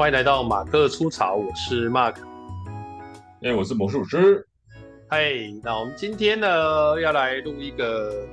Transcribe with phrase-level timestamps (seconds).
[0.00, 2.16] 欢迎来到马克出草，我是 Mark，
[3.42, 4.48] 哎，我是魔术师。
[5.10, 5.30] 嗨，
[5.62, 6.48] 那我们今天呢
[7.02, 8.26] 要来录一个，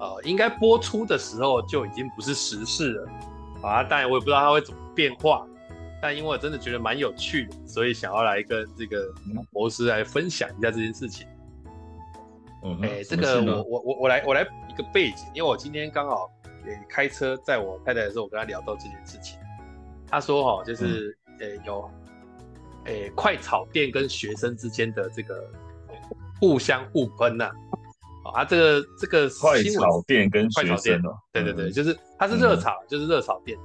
[0.00, 3.08] 呃，应该播出的时候就已经不是时事了
[3.62, 5.46] 啊，当然我也不知道它会怎么变化，
[6.02, 9.06] 但因为我真的觉得蛮有趣的，所以想要来跟这个
[9.52, 11.28] 魔师来分享一下这件事情。
[12.64, 16.28] 嗯，哎，这个我我我我来我来一个背景，因为我今天刚好
[16.66, 19.38] 也开车载我太太的时候，我跟她聊到这件事情。
[20.08, 21.90] 他说：“哈，就是呃、嗯欸，有，
[22.84, 25.50] 诶、欸，快炒店跟学生之间的这个
[26.40, 27.44] 互相互喷呐、
[28.24, 28.40] 啊。
[28.40, 33.58] 啊，这个这个快炒店跟学生哦，对对对，就是它是热炒，嗯、就是热炒店。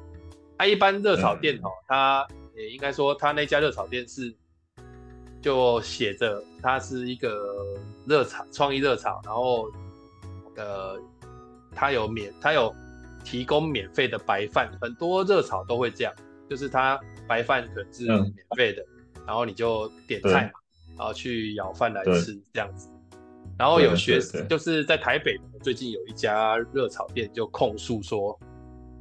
[0.57, 4.33] 它、啊、一般热炒店哦，它也应该说，它那家热炒店是
[5.41, 9.71] 就写着它是一个热炒创意热炒，然后
[10.57, 10.99] 呃，
[11.73, 12.75] 它有免，它有
[13.23, 16.13] 提供免费的白饭，很多热炒都会这样。”
[16.49, 18.81] 就是他白饭可能是免费的，
[19.15, 20.59] 嗯，然后你就点菜嘛，
[20.97, 22.89] 然后去舀饭来吃这样子。
[23.57, 28.39] 然后有学生就是在台北最近有一家热炒店就控诉说，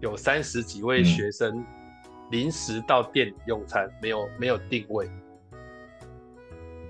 [0.00, 1.64] 有三十几位学生
[2.30, 5.08] 临时到店里用餐，没有没有定位，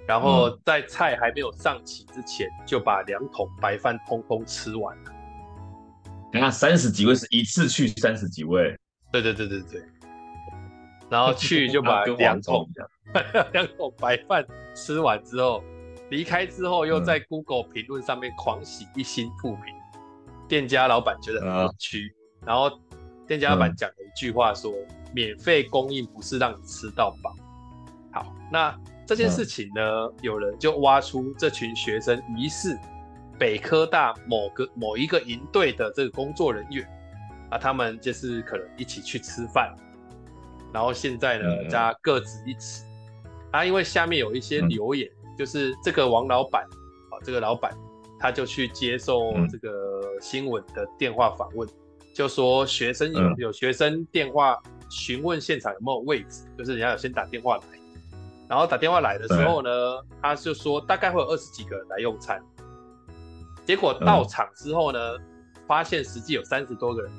[0.06, 5.12] 然后在菜还没有上齐之前就把两桶白饭通通吃完了。
[6.32, 8.74] 你看三十几位是一次去三十几位？
[9.12, 9.82] 对对对对对。
[11.10, 12.68] 然后去就把 两桶
[13.52, 15.62] 两桶白饭吃完之后，
[16.10, 19.74] 离开之后又在 Google 评论上面狂洗一星负评，
[20.48, 22.70] 店家老板觉得很委屈，然后
[23.26, 24.72] 店家老板讲了一句话说
[25.14, 27.34] ：“免费供应不是让你吃到饱。”
[28.12, 29.82] 好，那这件事情呢，
[30.22, 32.78] 有人就挖出这群学生疑似
[33.38, 36.86] 北科大某个某一个营队的这个工作人员
[37.50, 39.74] 啊，他们就是可能一起去吃饭。
[40.72, 42.84] 然后现在呢，大家各执一词。
[43.50, 46.62] 啊，因为下面有一些留言，嗯、就是这个王老板
[47.10, 47.74] 啊，这个老板
[48.20, 51.72] 他就去接受这个新闻的电话访问，嗯、
[52.14, 57.62] 就说学生有有学生电话询问现场有没有位置，就是人家有先打电话来，
[58.50, 59.70] 然后打电话来的时候呢，
[60.20, 62.38] 他就说大概会有二十几个人来用餐，
[63.64, 64.98] 结果到场之后呢，
[65.66, 67.12] 发现实际有三十多个人。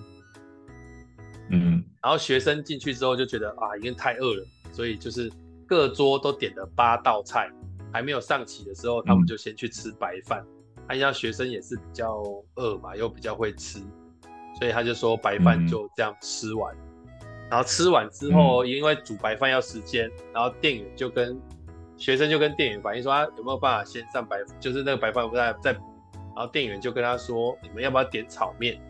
[1.50, 5.32] 嗯，然后学生进去之后就觉得啊，已经太饿了，所以就是
[5.68, 7.50] 各桌都点了八道菜，
[7.92, 10.46] 还没有上齐的时候，他们就先去吃白饭。
[10.88, 12.24] 他像学生也是比较
[12.56, 13.80] 饿嘛，又比较会吃，
[14.58, 16.76] 所以他就说白饭就这样吃完。
[17.50, 21.40] 然后吃完之后，因为煮白饭要时间，然后店员就跟
[21.98, 28.81] 学生就跟店员反映说，啊有没有办法先上白，就是那个白饭不在在，然后店员就跟他说，你们要不要点炒面？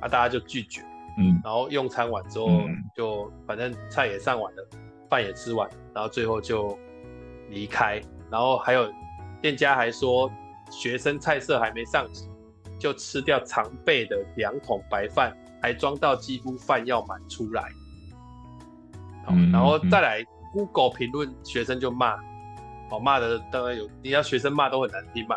[0.00, 0.82] 啊，大家就拒绝。
[1.16, 2.48] 嗯，然后用餐完之后，
[2.96, 4.68] 就反正菜也上完了，
[5.08, 6.76] 饭也吃完，然后最后就
[7.50, 8.00] 离开。
[8.30, 8.92] 然后还有
[9.40, 10.30] 店家还说，
[10.70, 12.28] 学生菜色还没上齐，
[12.78, 17.70] 就吃掉常备的两桶白饭，还装到几乎饭要满出来。
[19.28, 22.16] 嗯，然后再来 Google 评论，学生就骂，
[22.90, 25.36] 哦，骂的当然有，你要学生骂都很难听嘛。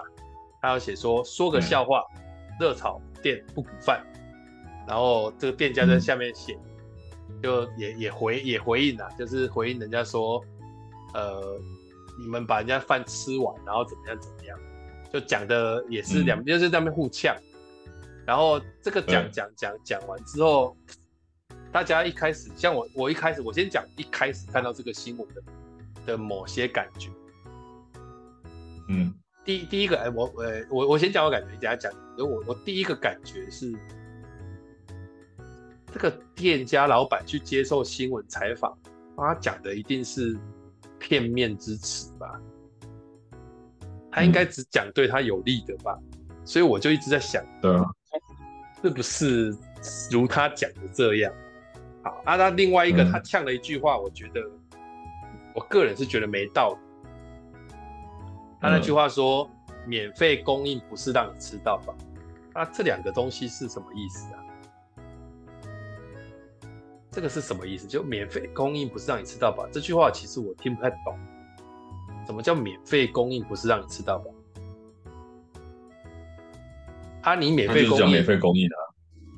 [0.59, 2.04] 他要写说，说个笑话，
[2.59, 4.04] 热炒店不补饭。
[4.88, 6.58] 然后这个店家在下面写，
[7.30, 10.42] 嗯、就也也回也回应了，就是回应人家说，
[11.14, 11.59] 呃，
[12.18, 14.58] 你们把人家饭吃完，然后怎么样怎么样，
[15.12, 17.36] 就讲的也是两边、嗯、就是在那边互呛。
[18.26, 20.78] 然后这个讲讲讲讲完之后，
[21.70, 25.44] 大家一开始像我我一开始我先讲一开始看到这个新闻的
[26.06, 27.09] 的某些感觉，
[28.88, 33.78] 嗯，第第一个哎我呃我我先讲我感觉，等下讲，因为我我第一个感觉是。
[35.91, 38.78] 这个店家老板去接受新闻采访，
[39.16, 40.37] 他讲的一定是
[40.99, 42.39] 片面之词吧？
[44.11, 45.97] 他应该只讲对他有利的吧？
[46.01, 47.85] 嗯、所以我就一直在想，对啊，
[48.81, 49.55] 是不是
[50.11, 51.34] 如他讲的这样？
[52.03, 54.79] 好啊，那另外一个他呛了一句话，我觉得、嗯、
[55.55, 56.79] 我个人是觉得没道理。
[58.59, 61.95] 他那句话说：“嗯、免费供应不是让你吃到饱。”
[62.55, 64.43] 那这两个东西是什么意思啊？
[67.17, 67.87] 这个是什么意思？
[67.87, 69.67] 就免费供应不是让你吃到饱？
[69.72, 71.17] 这句话其实我听不太懂。
[72.28, 74.25] 什么叫免费供应不是让你吃到饱？
[77.23, 78.78] 啊，你免费供应，免费供应啊！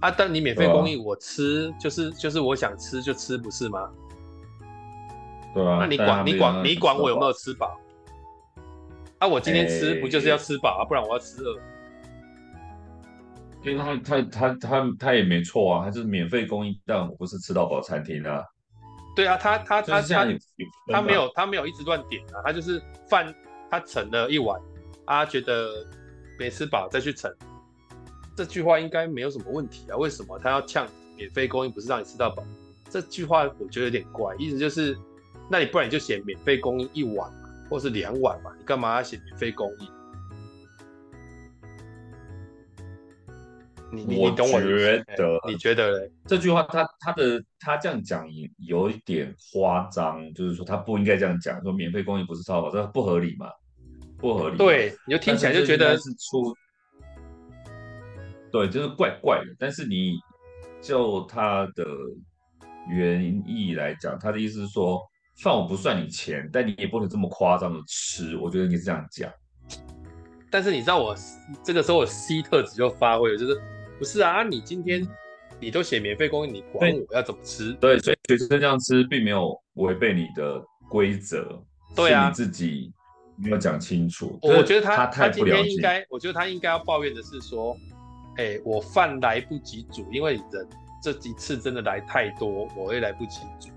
[0.09, 3.89] 啊，但你免费供应，我吃就是就是我想吃就吃，不是吗？
[5.53, 5.77] 对啊。
[5.79, 7.79] 那你管你管你管我有没有吃饱？
[9.19, 10.83] 啊，我今天吃不就是要吃饱啊？
[10.85, 11.57] 不然我要吃饿。
[13.63, 18.43] 因为他他他他他也没错啊，他就是免费供应，但我不是吃到饱餐厅啊。
[19.15, 20.25] 对啊，他他他他
[20.91, 23.33] 他没有他没有一直乱点啊，他就是饭
[23.69, 24.59] 他盛了一碗，
[25.05, 25.85] 啊觉得
[26.37, 27.29] 没吃饱再去盛，
[28.37, 29.97] 这句话应该没有什么问题啊？
[29.97, 32.41] 为什么他要呛免费供应不是让你吃到饱？
[32.89, 34.97] 这句话我觉得有点怪，意思就是，
[35.49, 39.87] 那你不然你就写免费供应一碗嘛，或是两碗嘛，你干嘛要写免费供应？
[43.91, 45.39] 你懂我觉得？
[45.47, 46.11] 你觉得嘞？
[46.27, 48.27] 这句话他他的他这样讲
[48.57, 53.49] 有一点夸张，就是说他不应该这样讲，说免费供应不是超好，这不合理嘛？
[54.19, 54.57] 不合理。
[54.57, 56.55] 对，你就听起来就觉得是出，
[58.51, 59.55] 对，就是怪怪的。
[59.57, 60.19] 但是你
[60.81, 61.83] 就他的
[62.89, 65.01] 原意来讲，他的意思是说，
[65.35, 68.37] 算我不算你钱，但你也不能这么夸张的吃。
[68.37, 69.31] 我觉得你是这样讲。
[70.51, 71.15] 但是你知道我
[71.63, 73.59] 这个时候我 C 特质就发挥了，就是。
[73.99, 75.05] 不是啊，你今天
[75.59, 77.73] 你都写免费供应，你管我要怎么吃？
[77.73, 81.61] 对，所以学生这样吃并没有违背你的规则，
[81.93, 82.93] 对你自己
[83.35, 84.39] 没有讲清楚。
[84.41, 87.75] 我觉得他他，他今天应该，我觉得他应该要抱怨的是说，
[88.37, 90.69] 哎、欸，我饭来不及煮，因为人
[91.03, 93.67] 这几次真的来太多，我会来不及煮。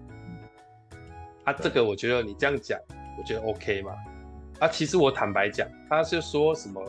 [1.42, 2.78] 啊，这个我觉得你这样讲，
[3.18, 3.92] 我觉得 OK 嘛。
[4.60, 6.80] 啊，其实我坦白讲，他是说什么？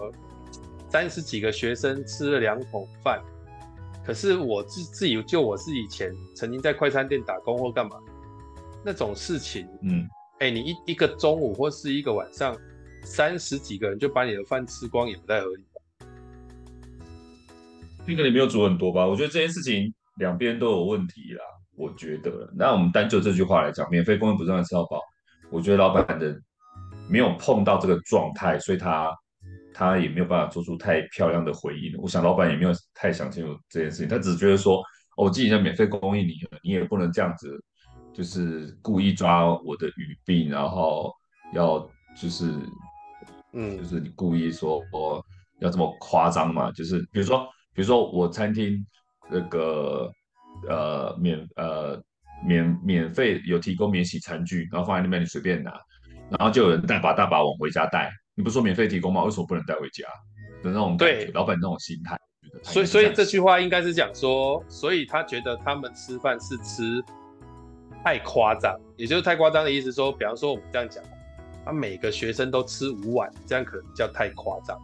[0.94, 3.20] 三十几个学生吃了两桶饭，
[4.06, 7.98] 可是我自自己就我是以前曾经在快餐店打工或干嘛
[8.86, 10.08] 那种事情，嗯，
[10.40, 12.56] 哎、欸，你一一个中午或是一个晚上，
[13.02, 16.06] 三十几个人就把你的饭吃光也不太合理吧？
[18.06, 19.04] 那个你没有煮很多吧？
[19.08, 21.44] 我觉得这件事情两边都有问题啦。
[21.76, 25.00] 我觉得，那我们单就这句话来讲，免费供应不让人吃到饱，
[25.50, 26.40] 我觉得老板的
[27.10, 29.12] 没有碰到这个状态，所以他。
[29.74, 34.78] 他也没有办法做出太漂亮的回应，我想老板也没有太想清楚这件事情，他只是觉得说，
[35.18, 37.62] 哦，我既然免费供应你了，你也不能这样子，
[38.14, 41.12] 就是故意抓我的语病，然后
[41.54, 41.80] 要
[42.16, 42.54] 就是，
[43.54, 45.26] 嗯，就是你故意说我
[45.60, 48.86] 要这么夸张嘛，就是比如说，比如说我餐厅
[49.30, 50.12] 那个
[50.70, 52.02] 呃免呃
[52.46, 55.72] 免免费有提供免洗餐具，然后放在那边你随便拿，
[56.30, 58.12] 然后就有人大把大把往回家带。
[58.36, 59.24] 你不是说免费提供吗？
[59.24, 60.06] 为什么不能带回家
[60.62, 60.98] 的那种？
[60.98, 62.18] 对，老板那种心态。
[62.62, 67.04] 所以，所以这句话应该是讲说，所以他觉得他们吃饭是吃
[68.04, 70.12] 太夸张，也就是太夸张的意思说。
[70.12, 71.04] 比方说我们这样讲，
[71.66, 74.80] 他每个学生都吃五碗，这样可能叫太夸张，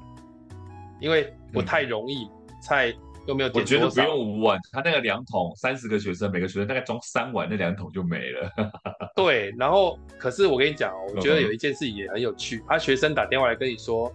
[0.99, 2.31] 因为不太容易、嗯、
[2.61, 2.93] 菜。
[3.27, 3.51] 有没有？
[3.53, 8.51] 我觉得不用五碗，他那个两桶，三十个学生，每个学生大概装三碗，那两桶就没了。
[9.15, 12.63] 对，然后可是我跟你讲，我觉得有一件事也很有趣。
[12.67, 14.11] 他学生打电话来跟你说，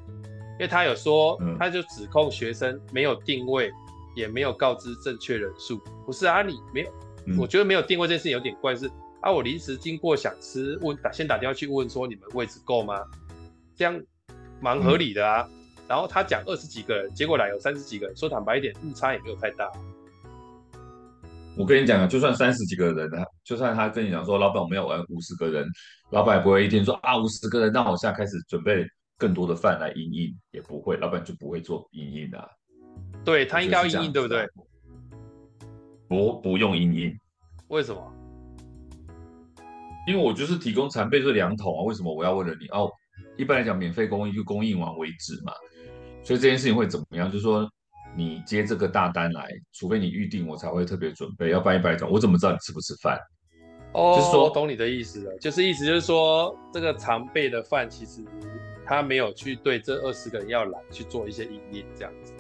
[0.53, 3.71] 因为他有说，他就指控学生没有定位，
[4.17, 5.81] 也没有告知正确人数。
[6.05, 6.91] 不是啊，你没有，
[7.39, 8.91] 我觉得没有定位这件事情有点怪，是
[9.21, 13.01] 啊，我临时经过想吃，问打先打电话去问说你们位置够吗？
[13.77, 14.01] 这样
[14.61, 15.49] 蛮合理的啊。
[15.89, 18.17] 然后他讲二十几个人，结果来有三十几个人。
[18.17, 19.71] 说坦白一点，误差也没有太大。
[21.57, 23.09] 我跟你讲啊，就算三十几个人，
[23.45, 25.65] 就算他跟你讲说，老板我们要玩五十个人，
[26.11, 28.85] 老板也不会一天说啊五十个人，那我现在开始准备
[29.17, 32.51] 更多的饭来因应，也不会，老板就不会做因应的。
[33.25, 34.49] 对，他应该要因应，对不对？
[36.09, 37.17] 不，不用因应。
[37.69, 38.13] 为什么？
[40.09, 42.91] 因为我就是提供残备这两桶啊，为什么我要为了你哦？
[43.39, 45.53] 一般来讲，免费供应就供应完为止嘛。
[46.25, 47.31] 所以这件事情会怎么样？
[47.31, 47.71] 就是说，
[48.17, 51.51] 你接这个大单来，除非你预定，我才会特别准备。
[51.51, 53.19] 要不然一般来讲，我怎么知道你吃不吃饭？
[53.93, 55.39] 哦，就是说，我懂你的意思了。
[55.39, 58.25] 就是意思就是说，这个常备的饭，其实
[58.87, 62.33] 他没有去对这二十个人要来去做一些因应这样子。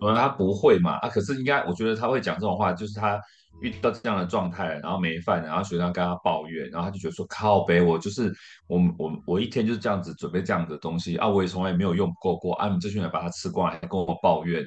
[0.00, 0.92] 嗯，他不会嘛？
[0.98, 3.20] 啊，可是应该，我觉得他会讲这种话，就是他。
[3.62, 8.34] 遇到这样的状态，然后没饭，然后学生跟他抱怨，然后他就觉得说靠北，我就是
[8.66, 14.64] 我我我一天就是这样子准备这样的东西啊，我也从来没有用过过啊，你这群人把它吃光了，还跟我抱怨，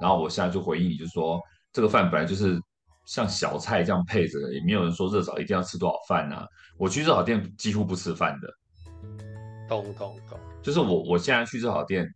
[0.00, 1.40] 然后我现在就回应你，就说
[1.72, 2.60] 这个饭本来就是
[3.04, 6.46] 像小菜这样配着的，也没有人说热炒一定要吃多少饭啊，
[6.78, 8.48] 我去热炒店几乎不吃饭的，
[9.68, 12.08] 懂懂懂，就是我我现在去热炒店，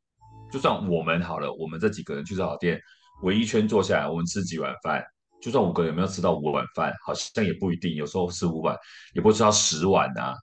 [0.53, 2.81] 就算我们好了，我们这几个人去热炒店
[3.23, 5.05] 围一圈坐下来，我们吃几碗饭。
[5.41, 7.95] 就算五个人有没有吃到五碗饭，好像也不一定。
[7.95, 8.77] 有时候吃五碗，
[9.15, 10.35] 也不会吃到十碗啊，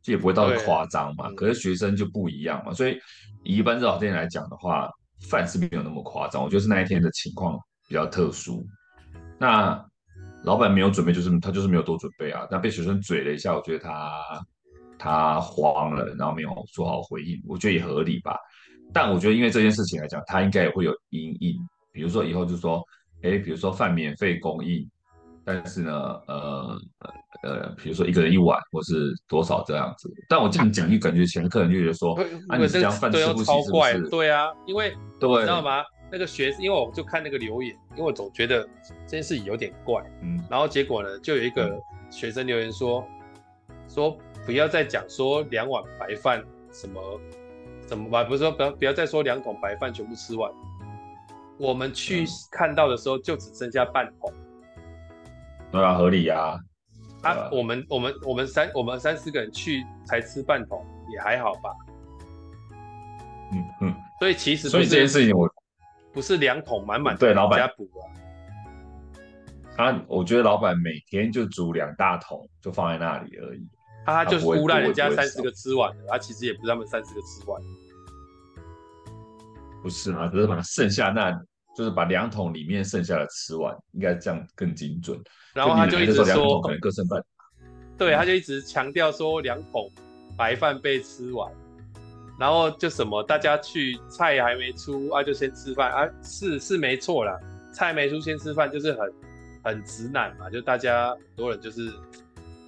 [0.00, 1.28] 这也不会到夸张嘛。
[1.32, 2.96] 可是学生就不一样嘛，所以
[3.42, 4.88] 以一般热炒店来讲的话，
[5.28, 6.40] 饭是没有那么夸张。
[6.40, 7.58] 我觉得是那一天的情况
[7.88, 8.64] 比较特殊。
[9.40, 9.84] 那
[10.44, 12.46] 老板没有准备，就是他就是没有多准备啊。
[12.48, 14.46] 那被学生嘴了一下，我觉得他
[14.96, 18.38] 他慌了，然后没有做好回应，我觉得也合理吧。
[18.92, 21.56] 但我觉得因为这件事情来讲，他应该也会有阴影，
[21.92, 22.80] 比如说以后就说。
[23.24, 24.88] 哎，比如说饭免费供应，
[25.44, 25.92] 但是呢，
[26.28, 26.78] 呃
[27.42, 30.12] 呃，比如说一个人一碗，或是多少这样子。
[30.28, 32.14] 但我这样讲，就感觉前客人就觉得说，
[32.48, 34.08] 啊，你这样饭吃不起是不是？
[34.10, 35.82] 对啊，因为对，你知道吗？
[36.12, 38.62] 那个学，因为我就看那个留言，因为我总觉得
[39.06, 41.76] 这件事情有点怪，嗯，然后结果呢，就有一个
[42.10, 43.04] 学生留言说，
[43.68, 44.16] 嗯、说
[44.46, 47.20] 不要再讲说两碗白饭什么
[47.88, 50.52] 什么吧，不是说不要不要再说两桶白饭全部吃完，
[51.58, 54.32] 我们去看到的时候就只剩下半桶，
[55.70, 56.58] 对啊，合理啊，
[57.22, 61.70] 啊，我们我们我们三我们三四个人去才吃半桶也还好吧，
[63.52, 65.48] 嗯嗯，所以其实所以这件事情我。
[66.12, 68.06] 不是两桶满满，对，老板家补啊。
[69.76, 73.66] 他，我觉得老板每天就煮两大桶，就放在那里而已。
[74.06, 77.60] 他就是唬烂人家三十个吃完的，他其实也不是他们三十个吃完。
[79.84, 81.30] 不是啊，只是把剩下那，
[81.76, 85.20] 就是把两桶里面剩下的吃完，应该这样更精准。
[85.52, 87.22] 然后他就一直说，可能各剩半。
[87.98, 89.92] 对，他就一直强调说两桶
[90.38, 91.52] 白饭被吃完。
[92.40, 97.38] 然后就什么，大家去菜还没出啊，就先吃饭啊，是是没错啦，
[97.70, 99.12] 菜没出先吃饭就是很
[99.62, 101.92] 很直男嘛，就大家很多人就是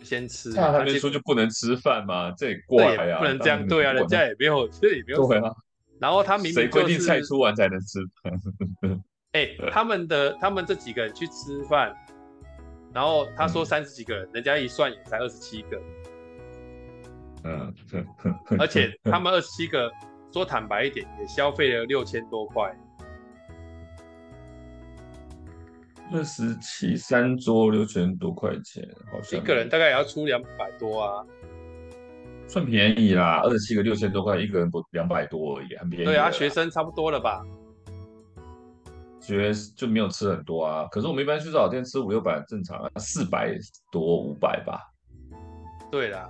[0.02, 2.30] 先吃，菜还没出就不能吃饭吗？
[2.37, 5.50] 这也怪呀，不能这样，对啊，人家也没有，这也没有，对啊。
[5.99, 9.03] 然后他明明谁规定菜出完才能吃饭？
[9.33, 11.95] 哎，他们的他们这几个人去吃饭，
[12.95, 15.81] 然后他说三十几个人，人家一算也才二十七个。
[17.45, 17.75] 嗯，
[18.59, 19.91] 而且他们二十七个，
[20.33, 22.75] 说坦白一点，也消费了六千多块。
[26.12, 31.26] 二十七三桌六千多块钱，好像一个人大概也要出两百多啊，
[32.49, 33.41] 算便宜啦。
[33.43, 36.05] 二十七个六千多块，一个人不两百多而已，很便宜。
[36.05, 37.43] 对啊，学生差不多了吧？
[39.21, 40.87] 学就没有吃很多啊。
[40.91, 43.57] 可是我们一般去早店吃五六百正常啊，四百
[43.91, 44.81] 多五百吧。
[45.91, 46.29] 对啦。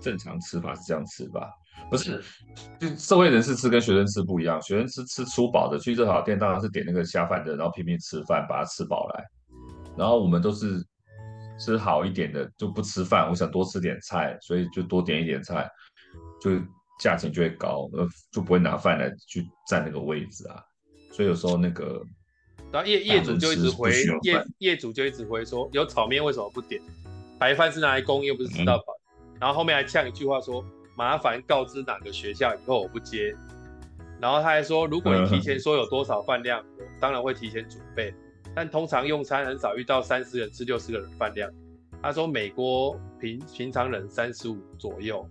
[0.00, 1.50] 正常吃法是这样吃吧？
[1.90, 2.22] 不是，
[2.78, 4.60] 就社会人士吃跟学生吃不一样。
[4.62, 9.24] 学生吃吃粗饱的，去热炒店当然是点那个下饭的，然后拼命吃饭，把它吃饱来。
[9.96, 10.84] 然后我们都是
[11.58, 13.28] 吃好一点的，就不吃饭。
[13.28, 15.68] 我想多吃点菜，所以就多点一点菜，
[16.40, 16.50] 就
[17.00, 20.62] 价钱就会高，呃，就不会拿饭来去占那个位置啊。
[21.12, 22.02] 所以有时候那个，
[22.72, 23.92] 然后业业主就一直回
[24.22, 26.80] 业业主就一直回说，有炒面为什么不点？
[27.38, 28.84] 白饭是拿来供，又不是吃到饱。
[28.98, 29.00] 嗯
[29.40, 30.64] 然后后面还呛一句话说
[30.96, 33.36] ：“麻烦告知哪个学校，以后我不接。”
[34.22, 38.14] 然后他还说：“如果你提前说有多少饭量，我当然会提前准备。
[38.54, 41.50] 但通常用餐很少遇到三十人吃六十个人饭量。”
[42.02, 45.26] 他说：“美国平平常人三十五左右，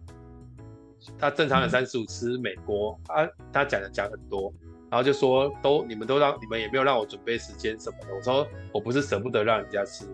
[1.19, 4.51] 他正常人三十五吃美国啊，他讲的讲很多，
[4.89, 8.15] 然后就说都你们都让你们也没有让我准备时间什么的。
[8.15, 10.05] 我说我不是舍不得让人家吃，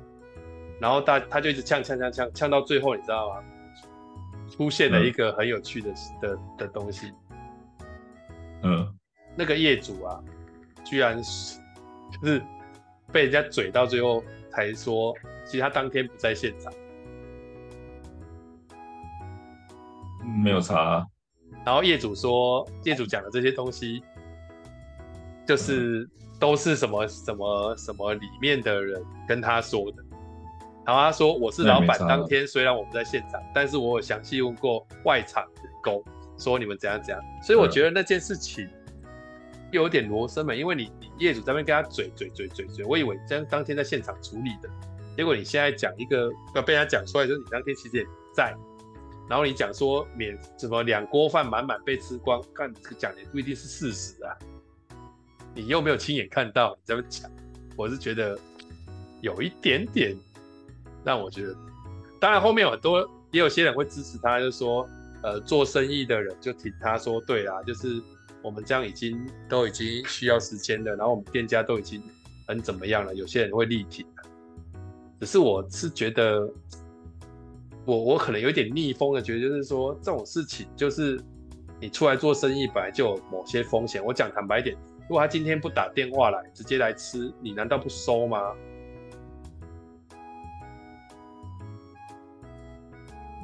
[0.82, 3.44] 然后他他就一直呛呛呛呛呛到最后，你知道吗？”
[4.50, 7.14] 出现了一个很有趣的、嗯、的的东西，
[8.64, 8.92] 嗯，
[9.38, 10.20] 那个业主啊，
[10.84, 11.60] 居然是
[12.12, 12.42] 就是
[13.12, 15.14] 被人家嘴到最后才说，
[15.46, 16.72] 其实他当天不在现场，
[20.44, 21.06] 没有查、啊。
[21.66, 24.02] 然后业主说，业主讲的这些东西，
[25.46, 30.04] 就是都是什么什么什么里面的人跟他说的。
[30.86, 36.04] 然后他说：“我是老板，当天虽然我不在现场，但是我有详细问过外场员工，
[36.36, 37.24] 说你们怎样怎样。
[37.44, 38.79] 所以我觉得那件事情又
[39.72, 44.70] 又有点罗生门，因为你你业主在那边跟他嘴嘴嘴嘴嘴，我以为你这样当天在现场处理的，
[45.16, 48.56] 结果你现在讲一个要被人家讲出来，就是你当天其实也在，
[49.30, 54.36] 然后你讲说免什么两锅饭满满被吃光，看这个讲的不一定是事实啊，
[55.54, 57.30] 你又没有亲眼看到，你这么讲，
[57.76, 58.38] 我是觉得
[59.22, 60.16] 有一点点。”
[61.02, 61.56] 让我觉得，
[62.20, 64.88] 当然后面有很多，也有些人会支持他，就说，
[65.24, 68.04] 呃，做生意的人就挺他说，对啦，就是
[68.42, 72.02] 我们这样已经都已经需要时间了，然后我们店家都已经
[72.48, 74.06] 很怎么样了，有些人会力挺。
[75.20, 76.50] 只是我是觉得，
[77.86, 81.20] 我我可能有点逆风的觉得，就是说这种事情，就是
[81.82, 84.04] 你出来做生意本来就有某些风险。
[84.04, 88.56] 我讲坦白一点，如果他今天不打电话来，直接来吃，你难道不收吗？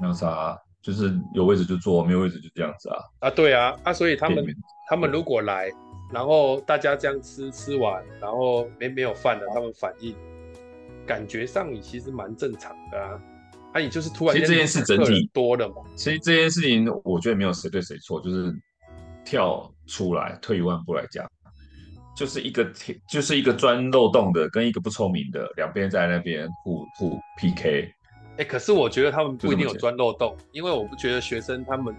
[0.02, 2.98] 没有啥，就是有位置就坐，没有位置就这样子啊。
[3.20, 4.46] 啊，对啊，啊，所以他们
[4.88, 5.72] 他们如果来，
[6.14, 10.16] 然后大家这样吃吃完，然后没没有饭了，他们反应
[11.06, 13.22] 感觉上你其实蛮正常的啊。
[13.74, 15.76] 啊，你就是突然，其实这件事整体多了嘛。
[15.96, 18.54] 其实这件事情，我觉得没有谁对谁错，就是
[19.26, 21.30] 跳出来退一万步来讲，
[22.16, 22.66] 就是一个
[23.10, 27.92] 就是一个钻漏洞的跟一个不聪明的两边在那边互互 PK。
[28.38, 31.94] 哎、欸，可是我觉得他们不一定有钻漏洞，因为我不觉得学生他们，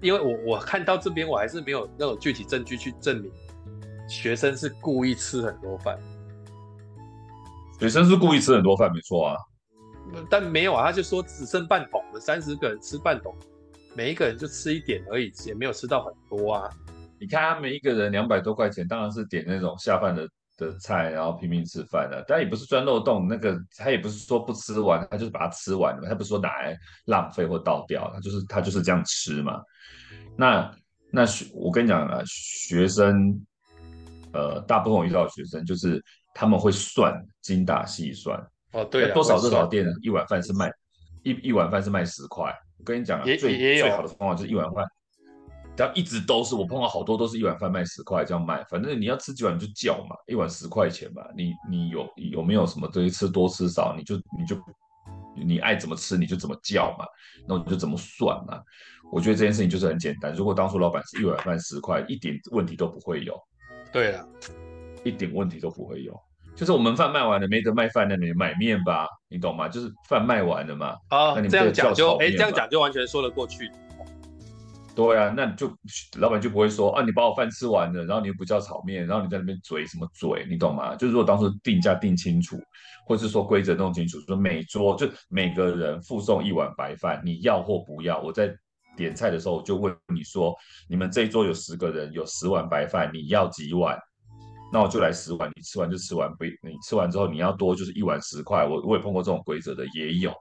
[0.00, 3.30] 因为我我看到这边我还是没有那种具体证据去证明
[4.08, 5.98] 学生是故意吃很多饭。
[7.78, 9.36] 学生是故意吃很多饭，没错啊。
[10.28, 13.34] 但没有啊，他就说只剩半桶了，三十个人吃半桶，
[13.94, 16.68] 每一个人就吃一点而已，也没有吃到很多啊。
[17.20, 20.28] 你看他每一个人两百多块钱，当然是点那种下饭的
[20.66, 22.24] 的菜，然后拼命吃饭的。
[22.28, 26.76] 但也不是钻漏洞，那个他也不是说不吃完，他就是把它吃完了，他不是说拿来
[27.06, 29.60] 浪费或倒掉，他就是他就是这样吃嘛。
[30.36, 30.70] 那
[31.10, 33.44] 那学我跟你讲啊，学生，
[34.32, 36.00] 呃，大部分我遇到的学生就是
[36.34, 38.38] 他们会算，精打细算。
[38.72, 40.70] 哦，对，多少多少店一碗饭是卖
[41.24, 42.54] 一一碗饭是卖十块。
[42.78, 44.84] 我跟你讲啊，最最好的方法就是一碗饭，
[45.80, 54.54] 只要一直都是我碰到好多都是一碗饭卖十块这样卖，反正你要吃几碗你就叫嘛，一碗十块钱嘛，你你有有没有什么东西吃多吃少，你就你就
[55.34, 57.06] 你爱怎么吃你就怎么叫嘛，
[57.48, 58.60] 那我就怎么算嘛。
[59.10, 63.34] 我觉得这件事情就是很简单，如果当初老板是一碗饭十块，一点问题都不会有。
[63.90, 64.26] 对啊，
[65.02, 66.14] 一点问题都不会有。
[66.54, 69.66] 就是我们饭卖完了，没得卖饭，那你买面吧，你懂吗？
[69.66, 70.94] 就是饭卖完了嘛。
[71.08, 73.70] 啊，这样讲就哎，这样讲就完全说得过去。
[74.94, 75.72] 对啊，那就
[76.18, 80.94] 老板就不会说啊，你把我饭吃完了，然后你又不叫炒面，然后你在那边嘴什么嘴，你懂吗？
[80.96, 82.58] 就是如果当初定价定清楚，
[83.06, 88.20] 或是说规则弄清楚，说每桌就每个人附送一碗白饭，你要或不要？
[88.20, 88.54] 我在
[88.96, 90.54] 点菜的时候我就问你说，
[90.88, 93.98] 你们这一桌有十个人，有十碗白饭，你要几碗？
[94.72, 98.66] 那我就来十碗，你吃完就吃完，不，你吃完之后你要多就是一碗十块。
[98.66, 100.32] 我我也碰过这种规则的，也有。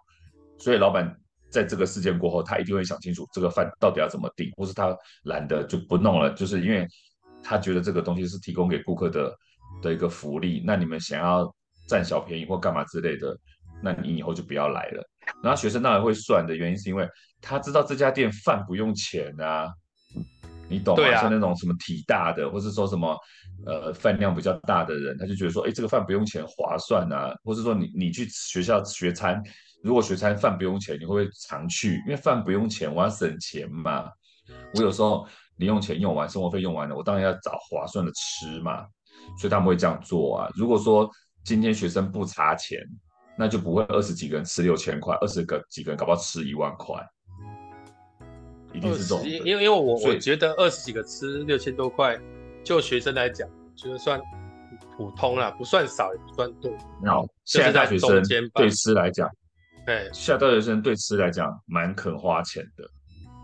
[0.57, 1.15] 所以老板
[1.49, 6.87] 在这个事件过后，他一定会想清楚这个饭到底要怎么定，或是他懒得就不弄了，就是因为
[7.43, 9.35] 他觉得这个东西是提供给顾客的
[9.81, 10.63] 的一个福利。
[10.65, 11.53] 那你们想要
[11.87, 13.35] 占小便宜或干嘛之类的，
[13.81, 15.03] 那你以后就不要来了。
[15.43, 17.07] 然后学生当然会算的原因是因为
[17.41, 19.69] 他知道这家店饭不用钱啊。
[20.71, 21.11] 你懂吗？
[21.15, 23.17] 像那种什么体大的，或是说什么
[23.65, 27.33] 呃饭量比较大的人，他就觉得说，哎，这个饭不用钱，划算啊。
[27.43, 29.41] 或是说你你去学校学餐，
[29.81, 31.95] 如果学餐饭不用钱，你会不会常去？
[32.05, 34.09] 因为饭不用钱，我要省钱嘛。
[34.73, 38.85] 我有时候零用钱用完，生活费用完了，我当然要找划算的吃嘛。
[39.37, 40.49] 所以他们会这样做啊。
[40.55, 41.09] 如果说
[41.43, 42.79] 今天学生不差钱，
[43.37, 46.95] 那就不会二十几个人吃六千块，二十个几个人搞不好吃一万块。
[48.73, 52.19] 一定是这种，因为因为我我觉得二十几个吃六千多块，
[52.63, 54.19] 就学生来讲，觉得算
[54.95, 56.71] 普通啦，不算少也不算多。
[57.01, 58.21] 然后现在大学生
[58.53, 59.29] 对吃来讲，
[59.89, 62.87] 对现在大学生对吃来讲蛮肯花钱的。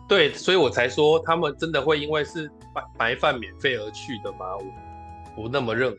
[0.07, 4.55] 对，所以我才说他们真的会因为是白白饭免费而去的吗？
[5.35, 5.97] 我不那么认为。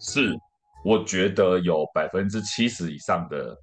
[0.00, 0.36] 是，
[0.84, 3.56] 我觉得有百分之七十以上的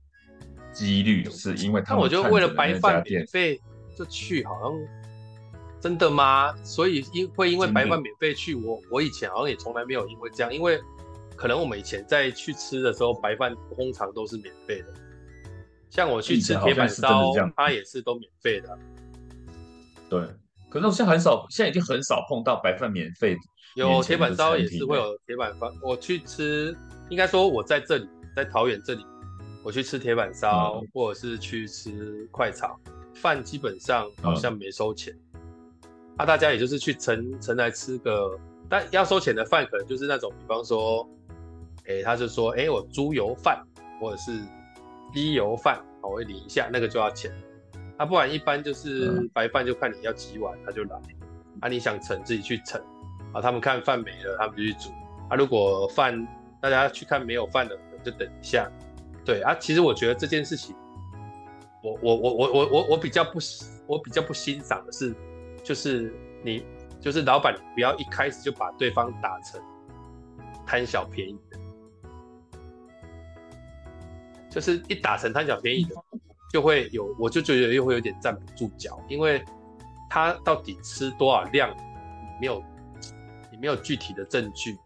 [0.72, 2.00] 几率是因为他们。
[2.00, 3.60] 那我就为了白饭免费
[3.98, 4.80] 就去，好像。
[5.82, 6.56] 真的吗？
[6.64, 10.80] 所以因会因为白饭免费去，我我以前好像也从来没有因为这样，因为
[11.36, 14.94] 可能我们以前在去吃的时候，白饭通常都是免费的。
[15.92, 18.76] 像我去吃铁板烧，它也是都免费的。
[20.10, 20.20] 对，
[20.70, 23.38] 可是我现在很少，现在已经很少碰到白饭免费。
[23.76, 26.76] 有铁板烧也是会有铁板饭，我去吃，
[27.10, 29.06] 应该说我在这里，在桃园这里，
[29.64, 32.80] 我去吃铁板烧，嗯、或者是去吃快炒，
[33.14, 35.14] 饭基本上好像没收钱。
[35.14, 35.42] 嗯
[36.18, 38.38] 那、啊、大家也就是去盛盛来吃个，
[38.70, 41.10] 但要收钱的饭可能就是那种，比方说，
[41.86, 43.60] 哎、欸，他就说，哎、欸，我猪油饭
[44.00, 44.32] 或者是
[45.14, 47.32] 鸡油饭，我会领一下，那个就要钱。
[47.98, 51.00] 啊，不然一般就是白饭，就看你要几碗，他就来。
[51.60, 52.82] 啊，你想盛自己去盛。
[53.34, 54.90] 啊，他们看饭没了，他们就去煮。
[55.30, 56.28] 啊，如果饭
[56.62, 58.70] 大家去看没有饭的，就等一下。
[59.24, 60.76] 对啊，其实我觉得这件事情，
[61.84, 63.40] 我我我我我我我比较不
[63.88, 65.16] 我比较不欣赏的是。
[65.64, 66.12] 就是
[66.44, 66.66] 你，
[67.00, 69.62] 就是老板，不要一开始就把对方打成
[70.66, 71.60] 贪小便宜的，
[74.52, 75.96] 就是一打成贪小便宜的，
[76.52, 79.42] 就会有，我就觉得又会有点站不住脚，因为
[80.10, 81.74] 他到底吃多少量，
[82.40, 82.62] 没有，
[83.50, 84.78] 你没有具体的证据，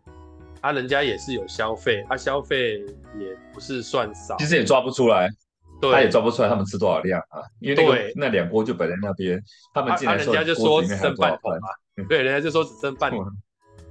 [0.62, 2.80] 啊人家也是有消费，他消费
[3.20, 5.28] 也不是算少，其实也抓不出来。
[5.82, 9.38] 对他也抓不出来他们吃多少量啊，因为那个那两锅就摆在那边，
[9.74, 11.60] 他们进来时候锅里面还有多少饭？
[12.08, 13.26] 对，人家就说只剩半桶。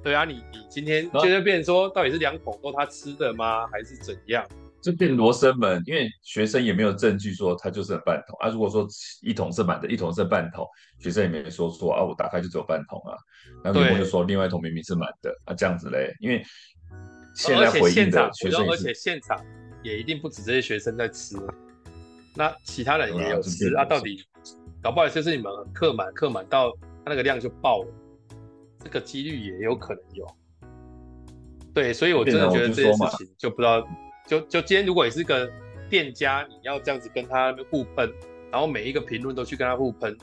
[0.02, 4.42] 对啊，你你今天就是变成说到底是两桶都他吃的吗，还是怎样？
[4.84, 8.50] 这变罗生门，因为学生也没有证据说他就是半桶啊。
[8.50, 8.86] 如果说
[9.22, 10.68] 一桶是满的，一桶是半桶，
[10.98, 12.04] 学生也没说错啊。
[12.04, 13.16] 我打开就只有半桶啊，
[13.64, 16.14] 然后员工就说另外一桶明明是满的啊，这样子嘞。
[16.20, 16.44] 因为
[17.34, 19.42] 现在回应的学生，而且现场
[19.82, 21.34] 也一定不止这些学生在吃，
[22.36, 23.84] 那其他人也有吃啊，啊。
[23.86, 24.22] 到底
[24.82, 26.70] 搞不好就是你们客满客满到
[27.02, 27.88] 他那个量就爆了，
[28.80, 30.26] 这个几率也有可能有。
[31.72, 33.82] 对，所以我真的觉得这件事情就不知道。
[34.26, 35.50] 就就今天，如果你是个
[35.90, 38.10] 店家，你要这样子跟他互喷，
[38.50, 40.16] 然后每一个评论都去跟他互喷，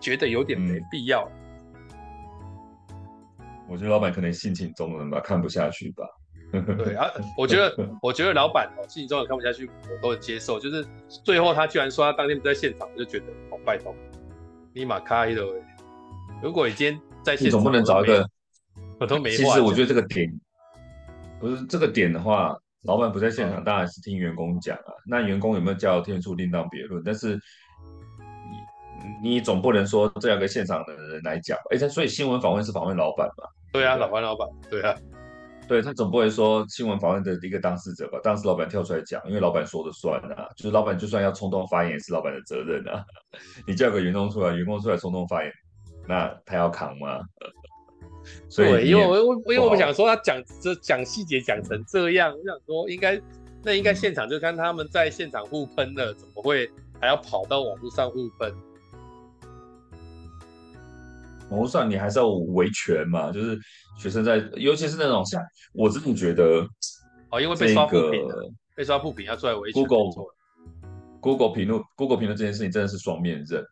[0.00, 1.30] 觉得有点没必要。
[3.38, 6.04] 嗯、我觉得老板可能性情中人吧，看不下去吧。
[6.52, 10.58] 对啊，我觉得我觉得老板哦，性情中人看不下去，我都能接受。
[10.58, 13.94] 就是最后他居然说他当天不在现场，我就觉得好拜托，
[14.72, 15.44] 立马开了。
[16.42, 18.26] 如果你今天在现场，你总不能找一个
[18.98, 19.36] 我都没话。
[19.36, 20.32] 其实我觉得这个点
[21.38, 22.56] 不是这个点的话。
[22.86, 24.92] 老板不在现场，当然是听员工讲啊。
[25.06, 27.02] 那员工有没有加油添醋，另当别论。
[27.04, 27.38] 但是
[29.22, 33.44] 你你总不能说这样跟现场的人来讲，哎，他所以新闻访问是访问老板嘛？
[33.72, 34.94] 对啊，老板老板，对啊，
[35.68, 38.18] 对他总不会说新闻访问的一个当事者吧？
[38.22, 43.04] 当时老板跳出来讲，因为老板说了算啊，就是老板就算要冲动发言，也是老板的责任啊。
[43.66, 45.52] 你叫个员工出来，员工出来冲动发言，
[46.08, 47.20] 那他要扛吗？
[48.48, 53.20] 所以对，因为我我因为我想说他讲这讲细节讲成这样，我想说应该
[53.62, 58.54] 那应该现场就看他们在现场互喷了，怎么会还要跑到网络上互喷？
[61.50, 63.56] 网络上你还是要维权嘛，就是
[63.98, 65.40] 学生在，尤其是那种像
[65.72, 66.66] 我真的觉得
[67.30, 69.84] 哦，因为被刷负评了，被刷不平要出来维权。
[69.86, 70.24] Google
[71.20, 73.64] Google 评论 Google 评论这件事情真的是双面刃。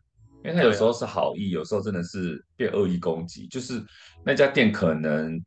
[0.45, 3.47] 因为他有时候是好意，有时候真的是被恶意攻击。
[3.47, 3.83] 就是
[4.23, 5.43] 那家店可能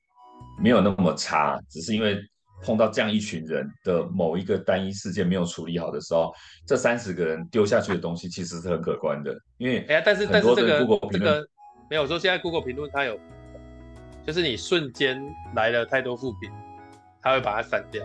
[0.60, 2.20] 没有那么差，只是因为
[2.64, 6.34] 碰到这样一群人的某一个单一事件没有处理好的时候，
[6.66, 9.32] 这三十个人丢下去的东西其实是很可观的。
[9.58, 11.46] 因为哎呀，但是但是这个这个
[11.88, 13.16] 没有说现在 Google 评论它有，
[14.26, 15.22] 就是你瞬间
[15.54, 16.50] 来了太多负评，
[17.22, 18.04] 它会把它删掉。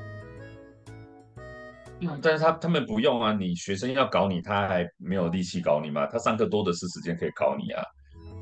[2.21, 6.05] 但是他他们不用啊，你学生要搞你，他还没有力气搞你嘛？
[6.07, 7.83] 他上课多的是时间可以搞你啊。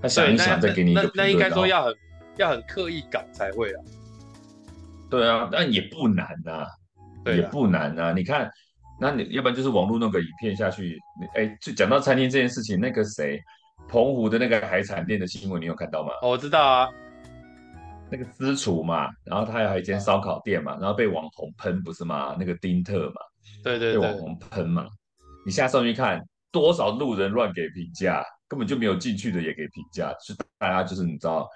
[0.02, 1.96] 他想一想再给你一个，那，那，那应该说要很
[2.38, 3.84] 要很刻意搞才会啊。
[5.10, 6.68] 对啊，但也不难呐啊，
[7.26, 8.14] 也不难啊。
[8.14, 8.50] 你看，
[9.00, 10.98] 那你要不然就是网络弄个影片下去，
[11.36, 13.40] 哎，就讲到餐厅这件事情，那个谁，
[13.88, 16.14] 澎湖的那个海产店的新闻，你有看到吗？
[16.22, 16.90] 哦，我知道啊。
[18.10, 22.36] 那个私厨嘛，然后他还有一间烧烤店嘛，然后被网红喷不是吗？
[22.40, 23.22] 那个丁特嘛。
[23.64, 24.88] 对对对，网红喷嘛，
[25.46, 26.20] 你现在上去看
[26.52, 31.48] 多少路人乱给评价，根本就没有进去的也给评价，就大家就是你知道，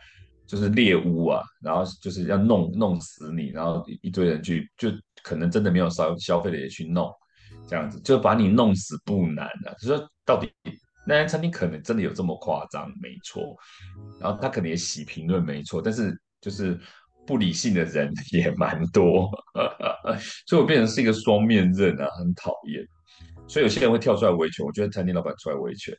[0.46, 4.90] 就是猎巫啊，然后就是要弄弄死你，然后一堆人去，就
[5.24, 7.12] 可能真的没有消消费的也去弄，
[7.68, 9.74] 这样子就把你弄死不难啊。
[9.80, 10.52] 就说到底
[11.08, 13.56] 那家餐厅可能真的有这么夸张，没错，
[14.20, 16.80] 然后他可能也洗评论没错，但是就是。
[17.26, 19.30] 不理性的人 也蛮多，
[20.48, 22.86] 所以我变成是一个双面刃啊，很讨厌。
[23.48, 25.96] 所以有些人会跳出来维权，我觉得餐厅老板出来维权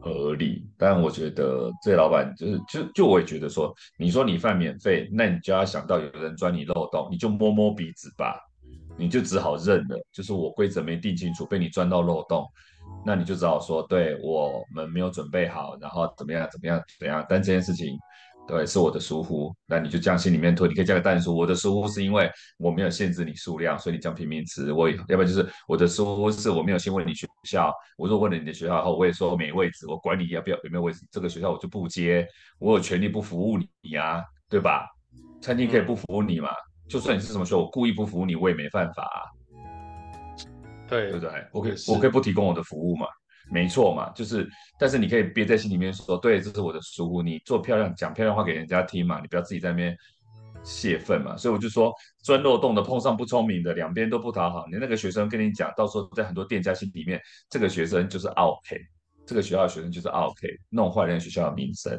[0.00, 0.66] 合理。
[0.76, 8.40] 但我觉得这老板就是，就就我也觉得说，你说你饭免费，那你就要想到有人钻你漏洞，你就摸摸鼻子吧，
[8.96, 9.96] 你就只好认了。
[10.12, 12.44] 就是我规则没定清楚，被你钻到漏洞，
[13.06, 17.24] 那你就只好说，对我们没有准备好，然后怎么样怎么样怎么样。
[17.28, 17.96] 但这件事情。
[18.48, 21.34] 对，是我的疏忽，那你就这样心里面推，你可以加个但说。
[21.34, 24.72] 我的疏忽是因为我没有限制你数量，所以你这样拼命吃。
[24.72, 32.26] 我要不然就是我的疏忽是我没有先问你学校，我如果问了你的学校后，我也说没位置，我管你要不要有没有位置，这个学校我就不接，
[32.58, 34.88] 我有权利不服务你啊，对吧？
[35.42, 36.48] 餐厅可以不服务你嘛？
[36.88, 39.20] 就算你是什么学校，我故意不服务你，我也没犯法啊。
[40.88, 41.30] 对，对不对？
[41.52, 43.06] 我可以，我可以不提供我的服务嘛？
[43.50, 44.46] 没错嘛，就是，
[44.78, 49.96] 但是你可以憋在心里面说，对，这是我的疏忽，你做漂亮，讲漂亮话给人家听嘛，你不要自己在那边
[50.62, 51.34] 泄愤嘛。
[51.34, 51.90] 所以我就说，
[52.22, 54.66] 钻漏洞的碰上不聪明的，两边都不讨好。
[54.70, 58.78] 你那个学生跟你讲，到时候在很多店家心里面，这个学生就是 OK，
[59.24, 61.98] 这个学校的学生就是 OK，弄坏人学校的名声。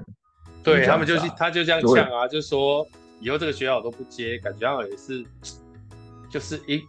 [0.64, 2.88] 对他们就是，他就这样讲啊，就说
[3.20, 5.26] 以后这个学校我都不接，感觉好像也是，
[6.30, 6.84] 就是一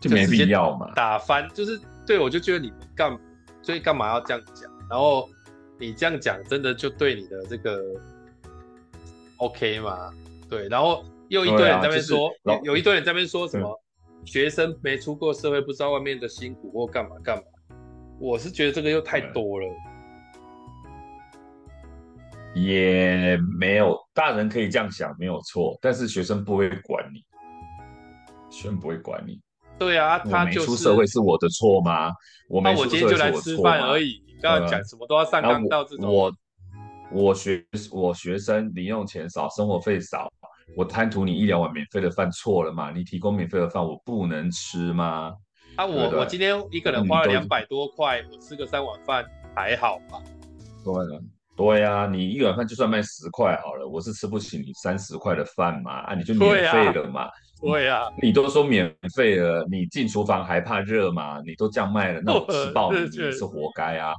[0.00, 3.16] 就没必要嘛，打翻就是，对我就觉得你干。
[3.62, 4.70] 所以干嘛要这样讲？
[4.88, 5.28] 然后
[5.78, 7.80] 你这样讲，真的就对你的这个
[9.36, 10.12] OK 吗？
[10.48, 13.80] 对，然后又一堆人在那边说，啊就是、有一堆人在那边说什么
[14.24, 17.42] 学生没出过社会，不知道外面的辛苦或干嘛干嘛。
[18.18, 19.66] 我是觉得这个又太多了，
[22.54, 27.24] 也没有大人可以这样想，没有错，但是学生不会管你，
[28.50, 29.40] 学生不会管你。
[29.80, 32.12] 对啊，他就是出社会是我的错吗？
[32.50, 33.16] 我没出社会是我错吗？
[33.16, 36.12] 那我今天就来吃饭而已，你刚刚讲什么都要上纲到这种。
[36.12, 36.30] 我
[37.10, 40.30] 我学我学生零用钱少，生活费少，
[40.76, 42.92] 我贪图你一两碗免费的饭错了吗？
[42.94, 45.32] 你提供免费的饭，我不能吃吗？
[45.76, 49.24] 啊，我我今天一个人花了两百多块，我吃个三碗饭
[49.56, 50.20] 还好吧？
[50.84, 51.20] 对啊，
[51.56, 57.30] 对啊，你一碗饭就算卖十块好了，我是吃不起你三十块的饭嘛，啊，你就免费了嘛。
[57.60, 61.40] 对呀、啊，你都说免费了，你进厨房还怕热吗？
[61.44, 64.14] 你都这样卖了，那我 吃爆你也是活该啊！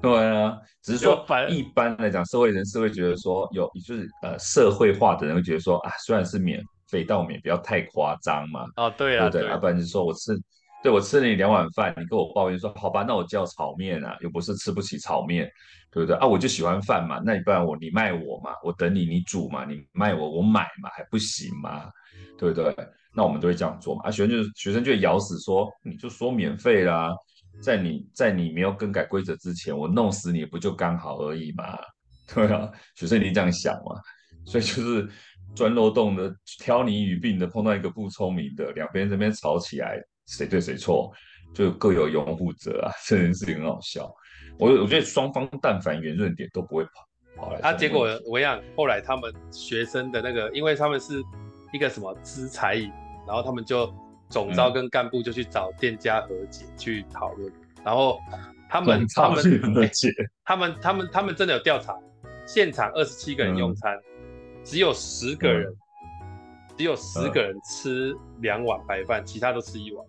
[0.00, 8.64] 对啊，只是说一般来讲，社会人士会觉得说有，就是呃社会化的人会觉得说啊，虽然是免费，但我们也不要太夸张嘛。
[8.76, 10.32] 哦，对啊，对对，要不然就说我吃，
[10.82, 15.50] 对我吃了你两碗饭，你跟我抱怨说好吧，那我叫炒面啊，又不是吃不起炒面，
[15.90, 16.26] 对不对啊？
[16.26, 21.90] 我就喜欢饭嘛，那你不然我你卖我嘛，我等你你煮嘛，你卖我我买嘛，还不行吗？
[22.38, 22.74] 对不对？
[23.12, 24.02] 那我们都会这样做嘛。
[24.04, 27.12] 啊，学生就是学生就会咬死说，你就说免费啦，
[27.60, 31.76] 在你在你没有更改规则之前，我弄死你不就刚好而已嘛？
[32.32, 34.00] 对啊，学生一定这样想嘛。
[34.46, 35.08] 所以就是
[35.54, 41.12] 钻漏洞的、挑你语病的，碰到一个不聪明的，两边这边吵起来，谁对谁错，
[41.52, 42.92] 就各有拥护者啊。
[43.04, 44.08] 这件事情很好笑。
[44.58, 46.90] 我我觉得双方但凡圆润点都不会跑
[47.36, 47.58] 跑来。
[47.60, 51.20] 啊，结果我想后来他们学生的那个，因为他们是。
[51.70, 52.90] 一个什么资财营，
[53.26, 53.94] 然后他们就
[54.30, 57.52] 总招跟干部就去找店家和解去讨论，
[57.84, 58.18] 然后
[58.70, 59.44] 他们他们
[60.42, 61.94] 他们他们他们真的有调查，
[62.46, 65.76] 现场二十七个人用餐，嗯、只有十个人，嗯、
[66.74, 70.06] 只有十个人吃两碗白饭，嗯、其他都吃一碗。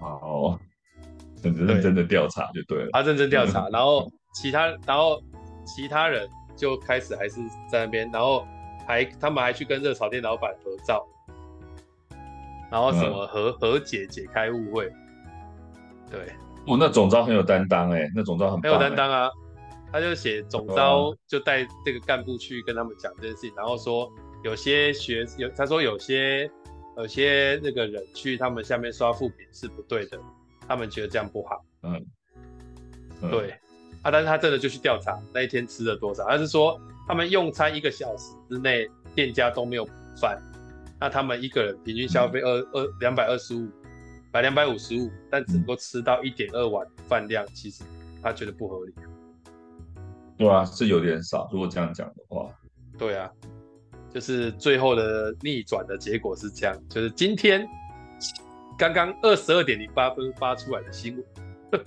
[0.00, 0.58] 好，
[1.42, 2.88] 很认真的调查就对了。
[2.92, 5.22] 他认真调查，然后其他然后
[5.64, 8.44] 其他人就开始还是在那边，然后。
[8.86, 11.06] 还，他们还去跟热炒店老板合照，
[12.72, 14.90] 然后什么和、嗯、和解解开误会，
[16.10, 16.20] 对，
[16.66, 19.30] 哦，那总招很有担当哎，那总招很、欸、很有担当啊，
[19.92, 24.10] 他就写总招就带这个干部去跟他们讲这件事情，然后说
[24.42, 26.50] 有些学有他说有些
[26.96, 30.18] 有些那个人去他们下面刷负评是不对的，
[30.68, 32.06] 他们觉得这样不好，嗯，
[33.22, 33.50] 嗯对，
[34.02, 36.80] 啊，但是他真的就去调查那一天吃了多少，他是说。
[37.08, 40.40] 他们用餐一个小时之内，店家都没有补饭，
[41.00, 43.68] 那他们一个人平均消费二二两百二十五，
[44.30, 47.82] 百两百五十五，但只能够吃到一点二碗饭量，其实
[48.22, 48.94] 他觉得不合理。
[50.38, 51.48] 对啊，是有点少。
[51.52, 52.48] 如果这样讲的话，
[52.96, 53.28] 对啊，
[54.12, 57.66] 就是最后的逆转的结果是这样，就是今天
[58.76, 61.24] 刚刚二十二点零八分发出来的新闻。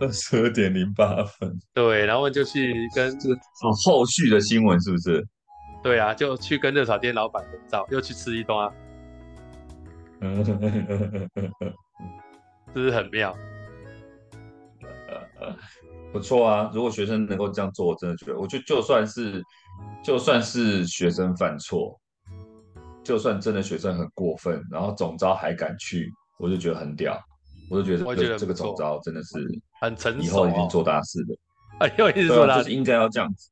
[0.00, 5.24] 二十二点零八分，对，然后就去跟哦后续的新闻是不是？
[5.84, 8.72] 对啊，就去跟热炒店老板合照，又去吃一顿啊，
[10.20, 10.52] 嗯，是
[12.72, 13.36] 不是很妙？
[16.12, 19.40] 不错啊，如果学生能够这样做，我真的觉得，我觉得就算是
[20.02, 21.98] 就算是学生犯错，
[23.02, 27.18] 就算真的学生很过分，然后总招还敢去，我就觉得很屌。
[27.70, 29.38] 我就觉得，觉得这个总招真的是
[29.80, 31.34] 很成熟，以后一定做大事的。
[31.80, 33.50] 哎，以后一定做大事，就是应该要这样子。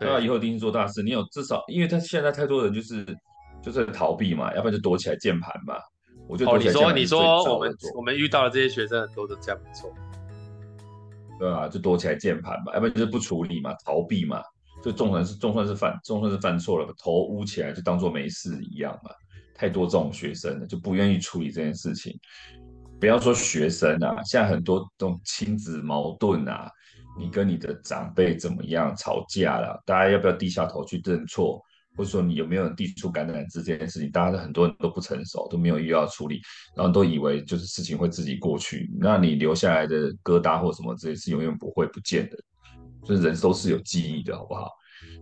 [0.00, 1.02] 对啊，以后一定是做大事。
[1.02, 3.04] 你有至少，因为他现在太多人就是
[3.62, 5.74] 就是逃避嘛，要不然就躲起来键盘嘛。
[6.26, 9.92] 我就哦，你说你说我们我们遇到的这些学生很多都这样没错。
[11.38, 14.42] 对啊，就躲起来键盘嘛，要不然就是不处理嘛，逃避嘛。
[14.86, 19.10] 就总算是总算是犯总算是犯错了，头捂起来就当做没事一样嘛。
[19.52, 22.16] 太多这种学生了，就不愿意处理这件事情。
[23.00, 26.70] 不要说学生啊，现在很多这种亲子矛盾啊，
[27.18, 29.82] 你跟你的长辈怎么样吵架了？
[29.84, 31.60] 大家要不要低下头去认错？
[31.96, 36.40] 或者说你有没有人递出橄榄枝这件事情，大家都很多人都不成熟，都没有又要处理，
[36.76, 42.36] 然后都以为就是事情会自己过去，那你留下来的疙瘩或什么这些是永远不会不见的。
[43.02, 44.68] 就是人都是有记忆的，好不好？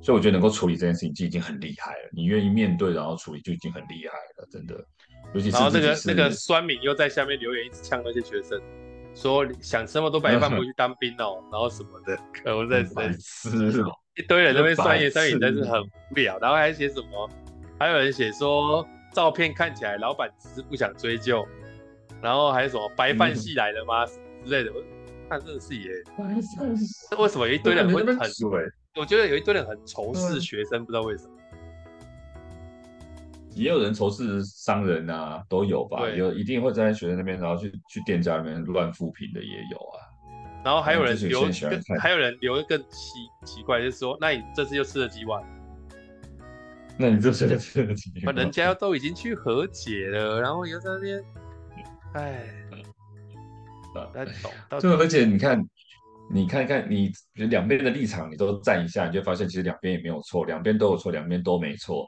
[0.04, 2.10] 所以我觉得能够处理这件事情就已经很厉害了。
[2.12, 4.74] 你愿意面对然后处理就已经很厉害了，真的。
[5.32, 8.60] 尤其是然后那个那个酸敏又在下面留言，一直呛那些学生，
[9.14, 13.48] 说想吃那么多白饭不去当兵哦，然后什么的，可能在在吃，
[14.16, 16.38] 一堆人在那边酸言酸语，但是很无聊。
[16.38, 17.30] 然后还写什么？
[17.80, 21.42] 还有人写说照片看起来老板只是不想追究，
[22.20, 24.04] 然后还有什么白饭系来了吗？
[24.04, 24.70] 之类的。
[24.70, 24.84] 我
[25.30, 25.88] 看这个是也，
[27.16, 28.18] 为什么有一堆人会很？
[28.96, 31.30] 我觉得有一堆人很仇视学生，不知道为什么。
[33.50, 36.08] 也有人仇视商人啊，都有吧？
[36.08, 39.98] 有一定会站在学生那边，然后去去店家里面乱负评的也有啊。
[40.64, 41.42] 然后还有人留，
[42.00, 45.42] 还有人留一个奇奇怪，就是说，那你这次又吃了几碗？
[46.96, 51.24] 那你就觉得这个情人家都已经去和解了，然后又在那边，
[52.14, 52.46] 哎，
[54.14, 54.80] 那懂。
[54.80, 55.64] 就而且你看，
[56.30, 62.06] 你看看你两边的立场，你都站一下，你就发现其实两边也没有错，两边都有错，两边都没错。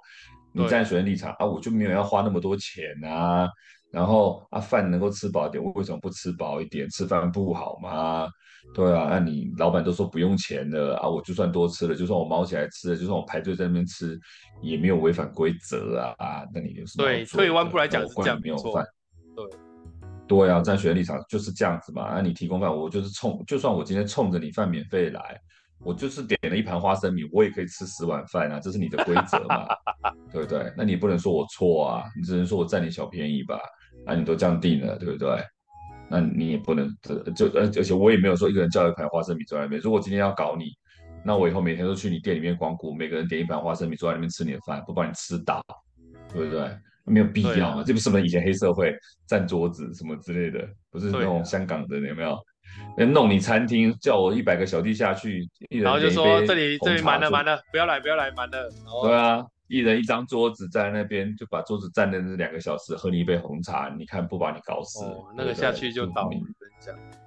[0.52, 3.48] 你站在学生立场啊，我就没有要花那么多钱啊，
[3.92, 6.88] 然后啊饭能够吃饱一点，我为什么不吃饱一点？
[6.88, 8.26] 吃饭不好吗？
[8.74, 14.18] 对啊，那你老板都说不用钱的啊，我就算多吃了，就算我猫起来吃了，就算我排队在那边吃，
[14.60, 17.04] 也没有违反规则啊啊，那你有什么？
[17.04, 18.84] 对，退一万步来讲是这样，没有饭。
[19.36, 19.44] 对，
[20.26, 25.40] 对啊，站学立场就是这样子嘛，那你提供饭，我就是冲，就算我今天冲着你饭免费来。
[25.84, 29.68] 我就是点了一盘花生米，我也可以吃十碗饭啊，这是你的规则嘛，
[30.32, 30.72] 对不对？
[30.74, 33.60] 那你不能说我错啊，你只能说我占你小便宜吧？
[34.06, 35.38] 那、你都这样定了，对不对？
[36.08, 36.88] 那你也不能
[37.36, 39.78] 就而而且我也没有说一个人叫一盘花生米坐在那边。
[39.82, 40.72] 如果今天要搞你，
[41.22, 45.62] 那我以后每天都去你店里面光顾，每个人点一盘花生米坐在那边吃你的饭，不把你吃倒，
[46.32, 46.74] 对不对？
[47.06, 48.94] 没有必要嘛，啊、这不是不是以前黑社会
[49.26, 52.36] 占桌子什么之类的，不是那种香港的有没有？
[53.06, 58.68] 弄你餐厅，叫我一百个小弟下去，一人然后就说这里这里满了满了，不要来不要来满了。
[59.02, 65.04] 对啊，一人一张桌子在那边，就把桌子占了那两个小时，喝你一杯红茶，你看不把你搞死？
[65.04, 66.28] 哦、那个下去就倒。
[66.80, 67.25] 这样啊，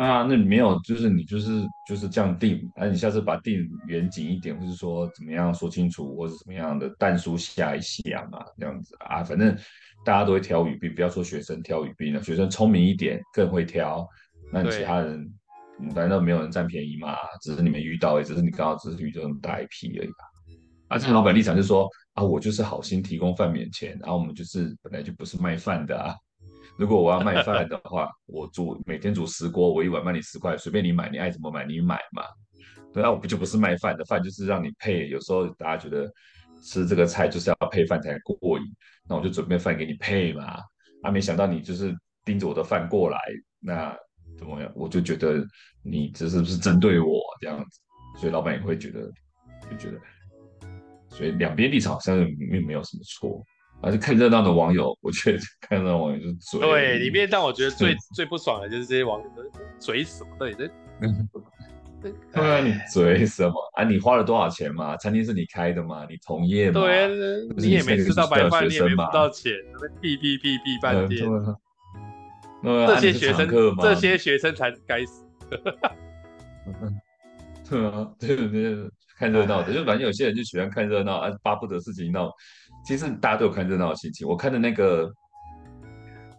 [0.00, 9.56] 那你没有，就是你就是就是这样定，那、啊、你下次把定远景一点，或是说怎么样说清楚，或者怎么样的淡书下一下嘛，这样子啊，反正
[10.04, 14.06] 大家都会挑语病，不要说学生挑语病了，学生聪明一点更会挑。
[14.52, 15.28] 那你其他人
[15.94, 17.16] 难道没有人占便宜吗？
[17.42, 20.24] 只是你们遇到，也只是你刚好只是遇到这么大一批而已吧。
[20.88, 26.14] 啊，这老板立场就是说啊，我就是好心提供饭免钱，然后我们就是本来就不是卖饭的啊。
[26.78, 32.22] 如果我要卖饭的话， 我煮每天煮十锅，我一碗卖你十块，随便你买，你爱怎么买你买嘛。
[32.94, 35.08] 对啊，我不就不是卖饭的，饭就是让你配。
[35.08, 36.10] 有时候大家觉得
[36.62, 38.64] 吃这个菜就是要配饭才过瘾，
[39.08, 40.60] 那我就准备饭给你配嘛。
[41.02, 43.18] 啊，没想到你就是盯着我的饭过来，
[43.60, 43.94] 那。
[44.36, 44.70] 怎么样？
[44.76, 45.44] 我就觉得
[45.82, 47.80] 你这是不是针对我这样子？
[48.20, 49.10] 所以老板也会觉得，
[49.68, 49.98] 就觉得，
[51.08, 53.44] 所以两边立场好像并没有什么错。
[53.80, 56.60] 而且看热闹的网友，我觉得 看热闹网友就是嘴。
[56.60, 59.26] 对，里面让我觉得最最不爽的就是这些网友
[59.78, 60.68] 嘴什么的，这。
[62.00, 63.82] 对啊，你嘴什么啊？
[63.82, 64.96] 你花了多少钱嘛？
[64.98, 66.06] 餐厅是你开的嘛？
[66.08, 66.80] 你同业嘛？
[66.80, 67.08] 对，
[67.56, 69.52] 你也没吃到白饭，你也没付到钱，
[70.00, 71.26] 屁屁屁屁半天。
[72.62, 73.48] 这些学生，
[73.82, 75.26] 这些学生才该死。
[77.68, 78.88] 对啊，对对，
[79.18, 82.32] 看热闹的，就反正有些人就喜欢看热闹，啊，巴不得事情闹。
[82.84, 84.26] 其实大家都有看热闹的心情。
[84.26, 85.12] 我看的那个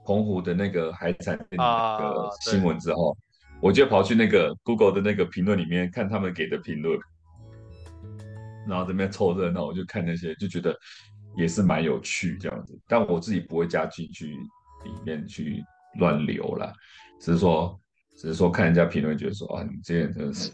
[0.06, 3.18] 澎湖的那个海产店那个新闻之后，
[3.62, 7.00] 我就跑去那个 Google 的那个评论里面看他们给的评论，
[8.68, 10.76] 然后这边凑热闹，我就看那些，就觉得
[11.36, 12.80] 也是蛮有趣这样子。
[12.88, 14.28] 但我自己不会加进去
[14.84, 15.64] 里面去。
[15.98, 16.72] 乱流了，
[17.20, 17.78] 只是说，
[18.16, 20.52] 只是说看人家评论，觉得说啊，你这些人真的是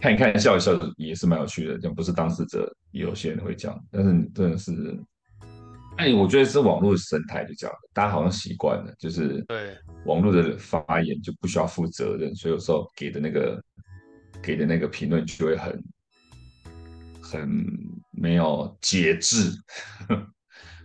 [0.00, 4.98] 看一看笑一笑也是蛮有趣的，就不是当事者，有些人会讲，但是真的是，
[5.98, 13.62] 哎，我觉得是网络生态就这样，大家好像习惯了，就是对网络的发言就不需要负责任，所以有时候给的那个
[14.42, 15.84] 给的那个评论就会很
[17.22, 17.66] 很
[18.10, 19.50] 没有节制，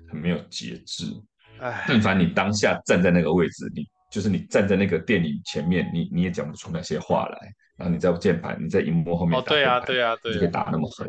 [0.09, 1.05] 很没有节制。
[1.61, 7.53] 哎但凡你当下站在那个位置，你就是你站在那个电影前面，你你也讲不出那些话来。
[7.77, 11.07] 然后你在键盘，你在荧幕后面打，对啊，对啊，对，就可以打那么狠，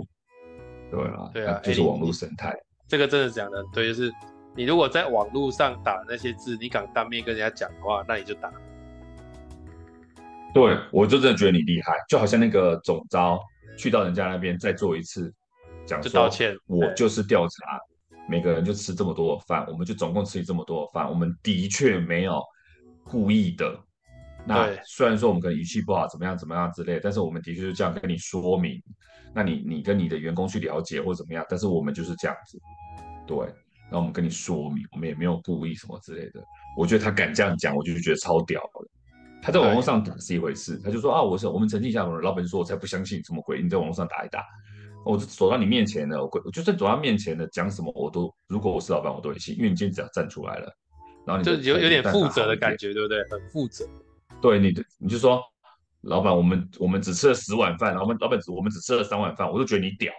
[0.91, 2.53] 对啊，对啊，就是网络生态。
[2.89, 4.13] 这个真的讲的对，就是
[4.57, 8.53] 你如果在网络上打那些字，你敢当面跟人家讲的话，那你就打。
[10.55, 13.41] 对，我就真的觉得你厉害，就好像那个总招
[13.79, 15.33] 去到人家那边再做一次
[15.85, 17.79] 讲说，道歉，我就是调查。
[18.29, 22.43] 每个人就吃这么多的饭，我们就总共吃这么多的饭，我们的确没有
[23.05, 23.79] 故意的。
[24.47, 28.81] 那虽然说我们可能语气不好，怎么样怎么样之类，但是我们的确就这样跟你说明。
[29.35, 32.59] 那你你跟你的员工去了解或者怎么样，但是我们就是这样子，
[33.27, 33.37] 对。
[33.91, 36.43] 那我们跟你说明，我们也没有故意什么之类的。
[36.77, 38.89] 我觉得他敢这样讲，我就觉得超屌的。
[39.41, 44.45] 他在网络上打是一回事，他就说啊，我是我们澄清一下，我们老板说，我才不相信什么鬼，你在网络上打一打。
[45.05, 50.73] 我走到你面前了，我我就算走到面前的，讲什么我都，如果我是老板，我都会信，因为你今天只要站出来了，
[51.25, 53.19] 然后你就，就有有点负责的感觉，对不对？
[53.31, 53.87] 很负责。
[54.47, 55.43] 对你的，你就说，
[56.03, 60.13] 老板，我们我们只吃了十碗饭，我们老板只我们只吃了三碗饭，我都觉得你屌。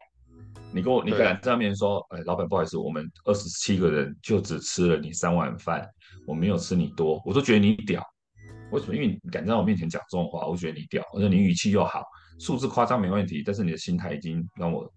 [0.74, 5.88] 你跟我，你敢在上面说，哎，老板不好意思，我们二十七个人就只吃了你三碗饭，
[6.28, 8.04] 我没有吃你多，我都觉得你屌。
[8.74, 8.94] 为什么？
[8.94, 12.04] 因为你敢在我面前讲这种话，我觉得你屌，而且你语气又好。
[12.38, 14.92] 数字夸张没问题，但是你的心态已经让我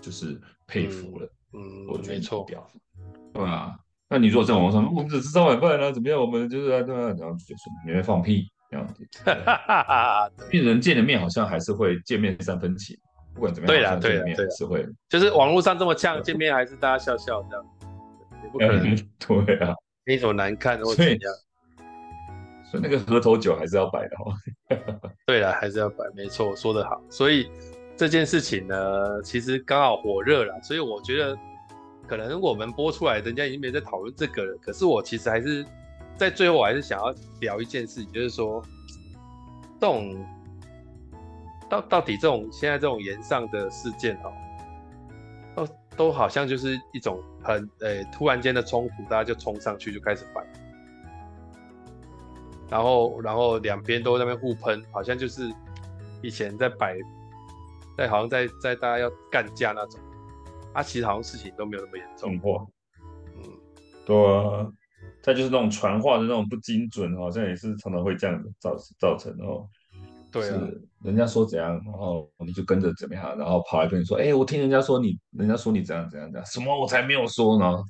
[0.00, 1.30] 就是佩服了。
[1.52, 2.66] 嗯，我觉得你屌，
[3.34, 3.76] 对啊。
[4.08, 6.18] 那你如果在网上，我们只吃三碗饭啊，怎么样？
[6.18, 9.06] 我们就是啊，对啊，然后就说你会放屁这样子。
[10.52, 12.96] 因为人见了面好像还是会见面三分情，
[13.34, 17.64] 不管怎么样，对啦，对啦，对啦，是会，就是网络上这么呛，见面还是大家笑笑这样，
[18.42, 18.96] 也不可能。
[19.44, 21.18] 对啊，那种难看或怎样。
[22.70, 24.32] 所以那个河头酒还是要摆的哦。
[25.26, 27.02] 对了，还是要摆，没错，说得好。
[27.10, 27.50] 所以
[27.96, 31.36] 这件事情呢，其实刚好火热了，所以我觉得。
[32.08, 34.58] 可能我们播出来，人家已经没在讨论这个了。
[34.60, 35.64] 可是我其实还是
[36.20, 38.62] 在最后，我还是想要聊一件事情，就是说，
[39.80, 40.22] 这种
[41.66, 44.30] 到到底这种现在这种延上的事件哦，
[45.56, 50.46] 都都好像就是一种很诶、欸、突然间的冲突，大家就冲上去就开始反，
[52.68, 55.50] 然后然后两边都在那边互喷，好像就是
[56.20, 56.98] 以前在摆，
[57.96, 59.98] 在好像在在大家要干架那种。
[60.74, 62.38] 啊，其实好像事情都没有那么严重。
[62.40, 62.66] 话，
[63.34, 63.42] 嗯，
[64.04, 64.70] 对啊，
[65.22, 69.66] 再就是那种传话的那种不精准，好像也是常常会这样子造造成哦。
[70.32, 70.68] 对啊，
[71.02, 77.82] 人家说怎样，然后你就跟着怎么样，然后跑来跟你说，哎、欸，我听人家说你，人家说你怎样怎样怎样，什么我才没有说呢？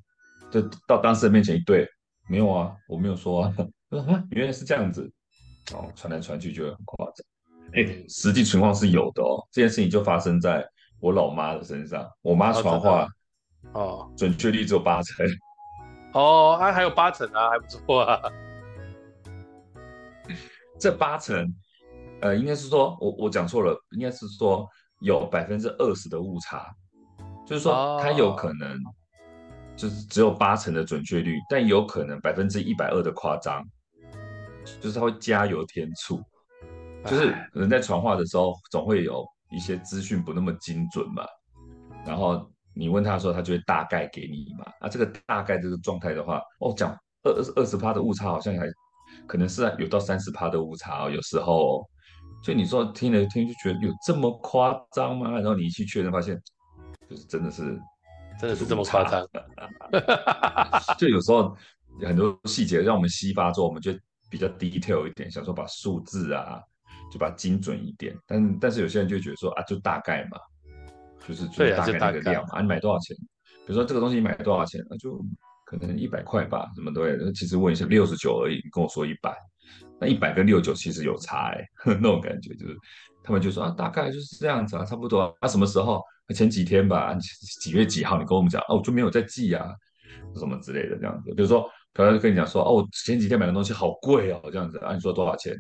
[0.50, 1.86] 就到当事人面前一对，
[2.28, 3.54] 没有啊，我没有说啊。
[4.30, 5.10] 原来是这样子，
[5.74, 7.26] 哦，传来传去就很夸张。
[7.72, 10.66] 哎、欸，实际情况是有的哦，这件事情就发生在。
[11.02, 13.08] 我老妈的身上，我妈传话，
[13.72, 15.26] 哦，准确率只有八成，
[16.12, 18.20] 哦，还还有八成啊，还不错啊。
[20.78, 21.54] 这八成，
[22.20, 24.68] 呃，应该是说我我讲错了，应该是说
[25.00, 26.66] 有百分之二十的误差，
[27.46, 28.78] 就是说它有可能
[29.76, 33.64] 就是只有八成的准确率，但有可能百分之一百二的夸张，
[34.80, 36.22] 就是它会加油添醋，
[37.04, 39.24] 就是人在传话的时候总会有。
[39.52, 41.26] 一些资讯不那么精准嘛，
[42.06, 44.64] 然后你问他的时候，他就会大概给你嘛。
[44.80, 46.90] 啊，这个大概这个状态的话，哦，讲
[47.24, 48.66] 二二二十趴的误差，好像还
[49.26, 51.84] 可能是有到三十趴的误差哦，有时候。
[52.42, 55.32] 所以你说听了听就觉得有这么夸张吗？
[55.32, 56.40] 然后你一去确认，发现
[57.08, 57.78] 就是真的是
[58.40, 59.26] 真的是这么夸张。
[60.96, 61.54] 就有时候
[62.02, 63.92] 很多细节让我们西发做，我们就
[64.30, 66.60] 比较 detail 一点，想说把数字啊。
[67.12, 70.38] 就把它精准一点，但但是有些人就觉得说啊，就大概嘛，
[71.26, 73.16] 就是就是大概那个量嘛，啊，你买多少钱？
[73.66, 74.84] 比如说这个东西你买多少钱？
[74.90, 75.20] 那就
[75.64, 77.16] 可能一百块吧，什么都会。
[77.32, 79.36] 其实问一下六十九而已，你跟我说一百，
[80.00, 82.76] 那一百跟六十九其实有差哎，欸， 那种感觉就是
[83.22, 85.32] 他们就说啊，大概就是这样子啊，差不多啊。
[85.40, 86.02] 啊什么时候？
[86.32, 87.12] 前几天吧，
[87.60, 88.16] 几月几号？
[88.16, 89.66] 你跟我们讲哦，我就没有在寄啊，
[90.36, 91.34] 什么之类的这样子。
[91.34, 95.52] 比如说，可能跟你讲说哦，我前几天买的东西好贵哦，这样子啊，你说多少钱？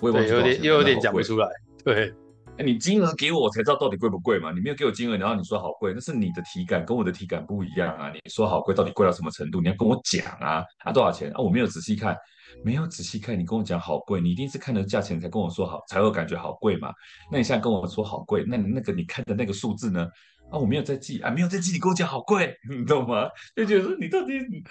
[0.00, 1.46] 对，有点又有点讲不出来。
[1.84, 2.12] 对，
[2.58, 4.52] 你金额给我，我才知道到底贵不贵嘛。
[4.52, 8.10] 你没有给我金额，然后你说好贵，那是你的体感跟我的体感不一样啊。
[8.12, 9.60] 你说好贵，到底贵到什么程度？
[9.60, 10.62] 你要跟我讲啊。
[10.84, 11.38] 啊，多少钱啊？
[11.38, 12.16] 我没有仔细看，
[12.62, 16.92] 没有仔细看，你跟我讲好贵，你一定是看了价钱才跟我说好，才会感觉好贵嘛。
[17.30, 20.06] 那你现在跟我说好贵，那你那个你看的那个数字呢？
[20.52, 23.26] 啊，我没有在记啊，没有在记，你跟我讲好贵， 你懂吗？
[23.56, 24.62] 就觉得说你到底你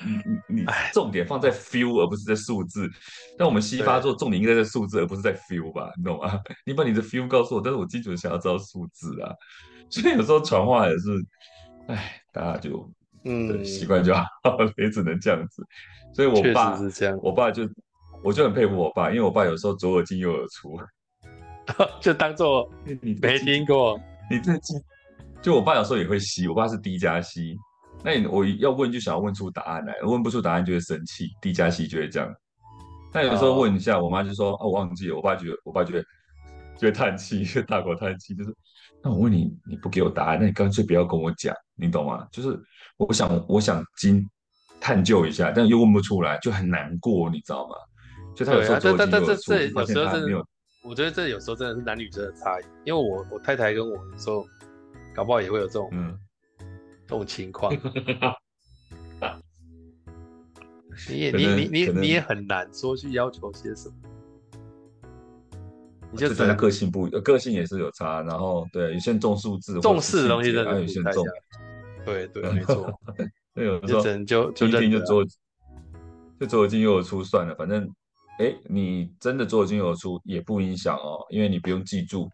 [0.48, 2.88] 你你重点放在 feel 而不是在数字，
[3.38, 6.40] 但我们西发做重点应该在数字而不是在 feel 吧，你懂吗？
[6.66, 9.34] 你把你的 feel 告诉我，但是我精准想要知道数字啊，
[9.90, 11.26] 所以有时候传话也是，
[11.88, 12.88] 哎，大家就
[13.26, 14.24] 嗯习惯就好，
[14.78, 15.66] 也只能这样子。
[16.14, 17.68] 所以我爸是这样，我爸就
[18.24, 20.80] 我就很佩服我爸，因为我爸有时候左耳进右耳出，
[22.00, 24.76] 就当做你没听过，你自己。
[25.42, 27.58] 就我爸有时候也会吸，我爸是低加吸，
[28.04, 32.32] 那我要问就想要问出答案来，问不出答案就会生气低加吸就会这样。
[33.12, 36.04] 那有时候问一下，我妈就说哦，我忘记了，我爸觉得我爸觉得
[36.78, 38.56] 就会叹气，就大口叹气，就是
[39.04, 42.28] 那我问你，你不给我答案，那你干脆不要跟我讲，你懂吗？
[42.32, 42.58] 就是
[42.98, 44.24] 我想我想经
[44.80, 47.76] 探究一下，但又问不出来，就很难过，你知道吗？
[48.36, 50.46] 就他有时候做，但但这这有时候真的，
[50.84, 54.46] 我觉得这有时候真的是男女生的差异，因为我我太太跟我有时候。
[55.14, 56.18] 搞不好也会有这种，嗯，
[57.08, 57.74] 这种情况。
[61.10, 63.96] 你也你你你你也很难说去要求些什么。
[66.12, 68.22] 你就大家个性不，个性也是有差。
[68.24, 71.26] 然后对，有些人重数字，重视的东西真的有些人重。
[72.06, 72.94] 对对， 没错。
[73.54, 75.26] 那有时候就就一听就左
[76.40, 77.90] 就左耳进右耳出算了，反正
[78.40, 82.30] 哎，你真的左耳进右耳出也不影响哦，因为你不用记住。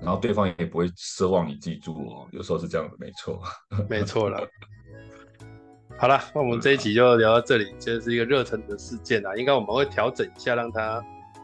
[0.00, 3.40] 然后对方也不会奢望你记住哦，有时候是这样的，没错，
[3.88, 4.40] 没错了。
[5.98, 11.00] 好了，那我们这一集就聊到这里，这是一个热腾的事件啊，应该我们会调整一下，让它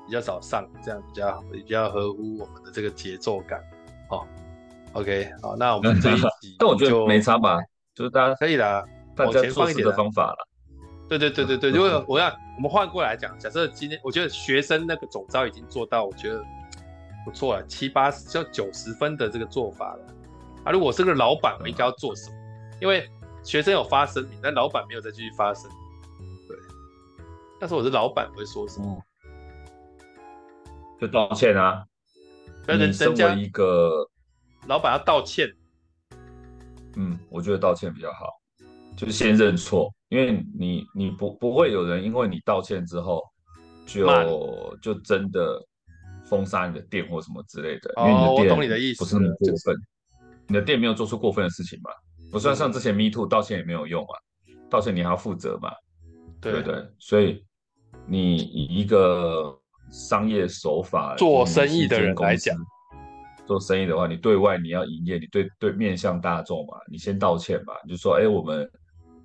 [0.06, 3.60] 比较少上，这样比较比较合乎我们的这个节奏感。
[4.10, 4.24] 哦
[4.92, 7.58] ，OK，好，那我们这一 集，但我觉得没差吧，
[7.94, 8.86] 就是大家可以的，
[9.16, 10.48] 往前放一点的方法了。
[11.08, 16.44] 对对对对对，如果我要我们换过来讲，假设今天我觉得学生那个总招已经做到，我觉得
[17.24, 20.14] 不错了，七八十就九十分的这个做法了。
[20.64, 22.36] 啊，如果是个老板，我应该要做什么？
[22.80, 23.08] 因为
[23.42, 25.70] 学生有发声明，但老板没有再继续发声。
[26.48, 26.56] 对，
[27.60, 29.02] 但是我是老板，我会说什么？
[31.00, 31.84] 就道歉啊！
[32.66, 34.08] 你身为一个
[34.66, 35.46] 老板要道歉。
[36.96, 38.28] 嗯，我觉得道歉比较好，
[38.96, 43.22] 就是先认错，因为你你不不会有人因为你道歉之后
[43.84, 45.60] 就就真的
[46.26, 49.76] 封杀你的店或什么之类的，因为你的店不是那么过分，
[50.48, 51.90] 你的店没有做出过分的事情嘛，
[52.30, 54.14] 不算像之前 Me Too 道歉也没有用啊，
[54.70, 55.70] 道歉你还要负责嘛，
[56.40, 56.86] 对不对？
[56.98, 57.44] 所以
[58.06, 59.58] 你以一个
[59.90, 62.56] 商业手法做生意的人来讲。
[63.46, 68.66] 做生意的话，你对外你要营业，你对对面向大众嘛，你先道歉嘛，你就说，哎，我们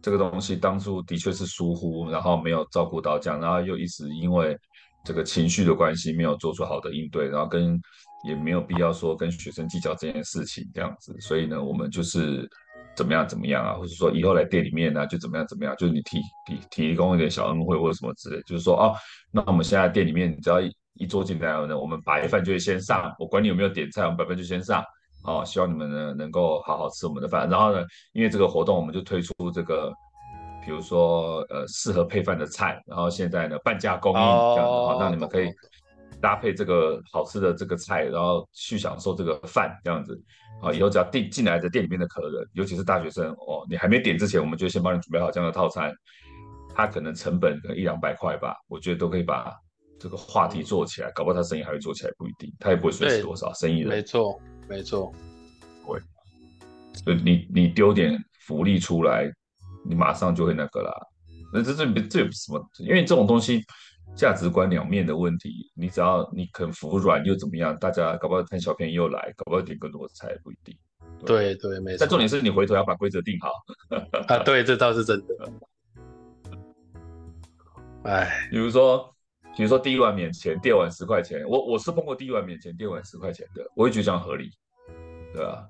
[0.02, 4.60] 这个东西当初的确是疏忽，然后没有照顾到这样，然后又一直因为
[5.04, 7.80] 这个情绪的关系没有做出好的应对，然后跟
[8.28, 12.48] 也没有必要说跟学生计较这件事情这样子，所以呢，我们就是
[12.96, 18.96] 怎么样怎么样啊，或者说以后来店里面呢，就怎么样怎么样，就是你提提提供一点小恩惠或者什么之类，就是说哦，
[19.32, 20.72] 那我们现在店里面你只要一。
[20.96, 24.84] 一桌进来呢，我们白饭就会先上，我管你有没有点菜，我们白饭就先上。
[25.24, 27.50] 哦，希望你们呢能够好好吃我们的饭。
[27.50, 27.82] 然后呢，
[28.12, 29.94] 因为这个活动，我们就推出这个，
[30.64, 35.52] 比如说呃适合配饭的菜，然后现在呢半价供应这样子，好、哦，让你们可以
[36.22, 40.20] 搭配这个好吃的这个菜，然后去享受这个饭这样子。
[40.62, 45.94] 好，以后只要进进来的店里面的客人，尤其是大学生哦，你还没点之前，我们就先帮你准备好这样的套餐，
[46.76, 49.54] 它可能成本可能一两百块吧，我觉得都可以把。
[50.02, 53.90] 这个话题做起来，搞不好他生意还会做起来，不一定，他也不会损失多少生意人。
[53.90, 54.40] 没错，
[54.70, 55.12] 没错，
[55.86, 56.00] 对。
[56.94, 59.30] 所以你你丢点福利出来，
[59.90, 60.94] 你马上就会那个啦。
[61.52, 62.64] 那这这这有什么？
[62.78, 63.64] 因为这种东西
[64.16, 67.76] 价值观两面的问题，你只要你肯服软又怎么样？
[67.80, 70.78] 大家搞不好贪小便宜又来，搞不好点更多的菜不一定。
[71.26, 71.98] 对对，对，没错。
[72.02, 73.52] 但重点是你回头要把规则定好。
[74.28, 75.36] 啊，对，这倒是真的。
[78.04, 79.14] 哎，比如说。
[79.58, 84.52] 比如说第一碗免钱，第二碗十块钱，我我是碰过第一碗免钱，第二碗十块钱的，我会觉得这样合理，
[85.34, 85.68] 对吧？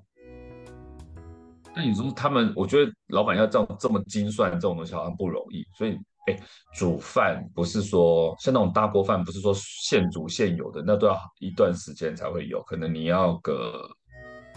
[1.75, 5.97] 那你说他们，我觉得老板要这样这么精算这种东西好像不容易，所以
[6.27, 6.39] 哎，
[6.73, 13.87] 煮饭不是说像那种大锅饭，不是说现煮现有的，那都要一段时间才会有，可能你要个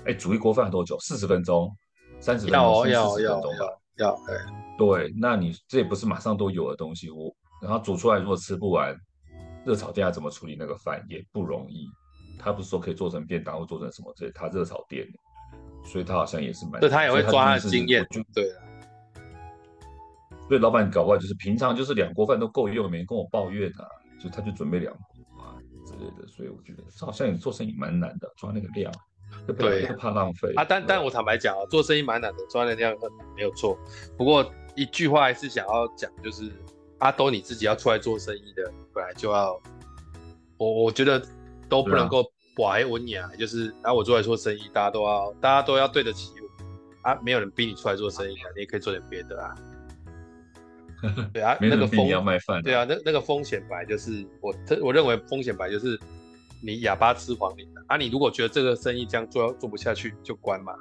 [0.04, 0.98] 哎煮一锅饭多久？
[1.00, 1.70] 四十分钟、
[2.20, 3.66] 三十分钟、四十分钟吧？
[3.98, 8.96] 要要哎，对，那你这也不是马上都有的东西，我然后煮出来如果吃不完。
[9.64, 11.86] 热炒店要怎么处理那个饭也不容易，
[12.36, 15.06] 他不是说可以做成便当或做成什么之类，他热炒店，
[15.84, 18.62] 所以他好像也是蛮，对，他也会抓他的经验，就对了。
[20.48, 23.86] 所以老板搞不好就是平常就是两锅饭都够用，没人跟我抱怨啊，
[24.22, 25.56] 就他就准备两锅啊
[25.86, 28.92] 之类的，所以我觉得这好像也做生意蛮难的，抓那个量，
[29.58, 30.64] 对，怕浪费啊。
[30.68, 32.94] 但但我坦白讲啊，做生意蛮难的，抓那个量
[33.36, 33.78] 没有错。
[34.16, 36.50] 不过一句话还是想要讲，就是。
[36.98, 39.60] 阿兜，你自己要出来做生意的，本来就要，
[40.56, 41.20] 我我觉得
[41.68, 47.10] 都不能够拐稳呀，就是啊，我出来做生意，大家都要，大家都要对得起我。
[47.10, 49.54] 啊，没有人逼你出来做生意啊，你也可以做点别的啊。
[51.34, 55.98] 对啊，那个风要卖饭，对啊，那那个风险本来就是我，我认为风险本来就是
[56.62, 60.72] 你哑巴吃黄连啊，你如果觉得这个生意这样做做不下去，就关嘛，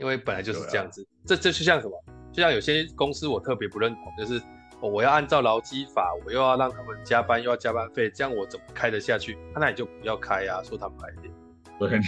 [0.00, 2.04] 因为本来就是这样子，这这就像什么？
[2.32, 4.40] 就像有些公司我特别不认同，就是
[4.88, 9.38] 我要按照劳基法，我又要让他们加班，又要加班费，这样我怎么开得下去？
[9.54, 11.32] 那你就不要开啊，说坦白一点。
[11.78, 12.00] 对，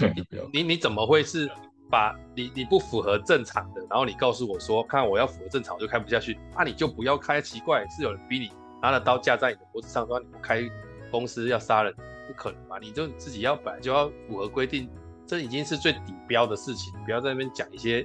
[0.52, 1.48] 你你怎么会是
[1.88, 7.40] 把你你不符合正常的，然后你告诉我说，看我要符合正常，我就开不下去，那你就不要开。
[7.40, 8.50] 奇怪，是有人逼你
[8.82, 10.62] 拿了刀架在你的脖子上，说你不开
[11.10, 11.94] 公司要杀人，
[12.26, 12.78] 不可能嘛？
[12.80, 14.90] 你就自己要本来就要符合规定，
[15.26, 18.04] 这已经是最底标的事情，不要在那边讲一些。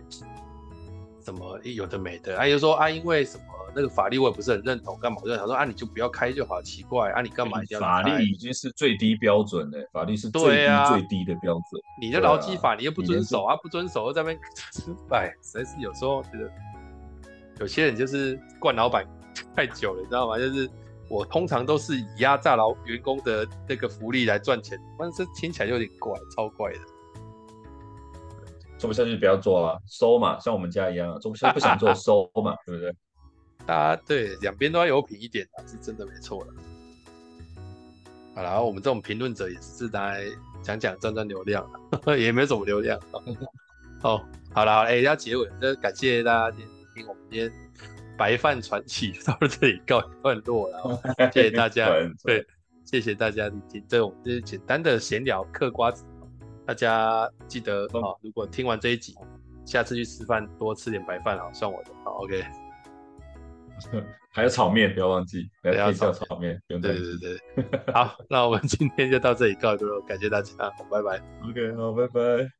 [1.21, 3.43] 什么有的没的，啊，又说啊，因为什么
[3.75, 5.17] 那个法律我也不是很认同，干嘛？
[5.23, 7.85] 我就想说啊，你就不要开就好，奇怪啊，你干嘛一定要开？
[7.85, 11.81] 法律已经是最低标准了，法律是最低、啊、最低的标准。
[12.01, 14.39] 你的劳基法你又不遵守啊，不遵守又在那边
[14.73, 16.51] 失败，实在是有时候觉得
[17.59, 19.05] 有些人就是惯老板
[19.55, 20.37] 太久了，你知道吗？
[20.37, 20.69] 就是
[21.09, 26.79] 我通常都是以压榨劳员工的那个福利来赚钱，但是听起来就有点怪，超怪的。
[28.77, 32.95] 做不下去不要做啊，收嘛，像我们家一样，做不下去不想做 收嘛，对不对？
[33.69, 36.53] 大家对两边都要有品一点啊，是真的没错了。
[38.33, 40.25] 好了，我们这种评论者也是拿来
[40.63, 41.69] 讲讲赚赚流量，
[42.17, 42.99] 也没什么流量。
[44.01, 47.53] 哦，好了好了，哎、欸，要结尾，那感谢大家今天听我们今天
[48.17, 51.89] 白饭传奇 到这里告一段落了，谢谢大家，
[52.23, 52.43] 对，
[52.85, 56.03] 谢谢大家聆听，这我们这是简单的闲聊嗑瓜子，
[56.65, 59.15] 大家记得啊、哦，如果听完这一集，
[59.63, 62.43] 下次去吃饭多吃点白饭啊，算我的，好，OK。
[64.31, 70.53] 还有炒面，不要忘记，不要炒炒面，对对对对，好，那我们今天就到这里告一段落，感谢大家，
[70.89, 71.17] 拜拜。
[71.49, 72.58] OK，好，拜拜。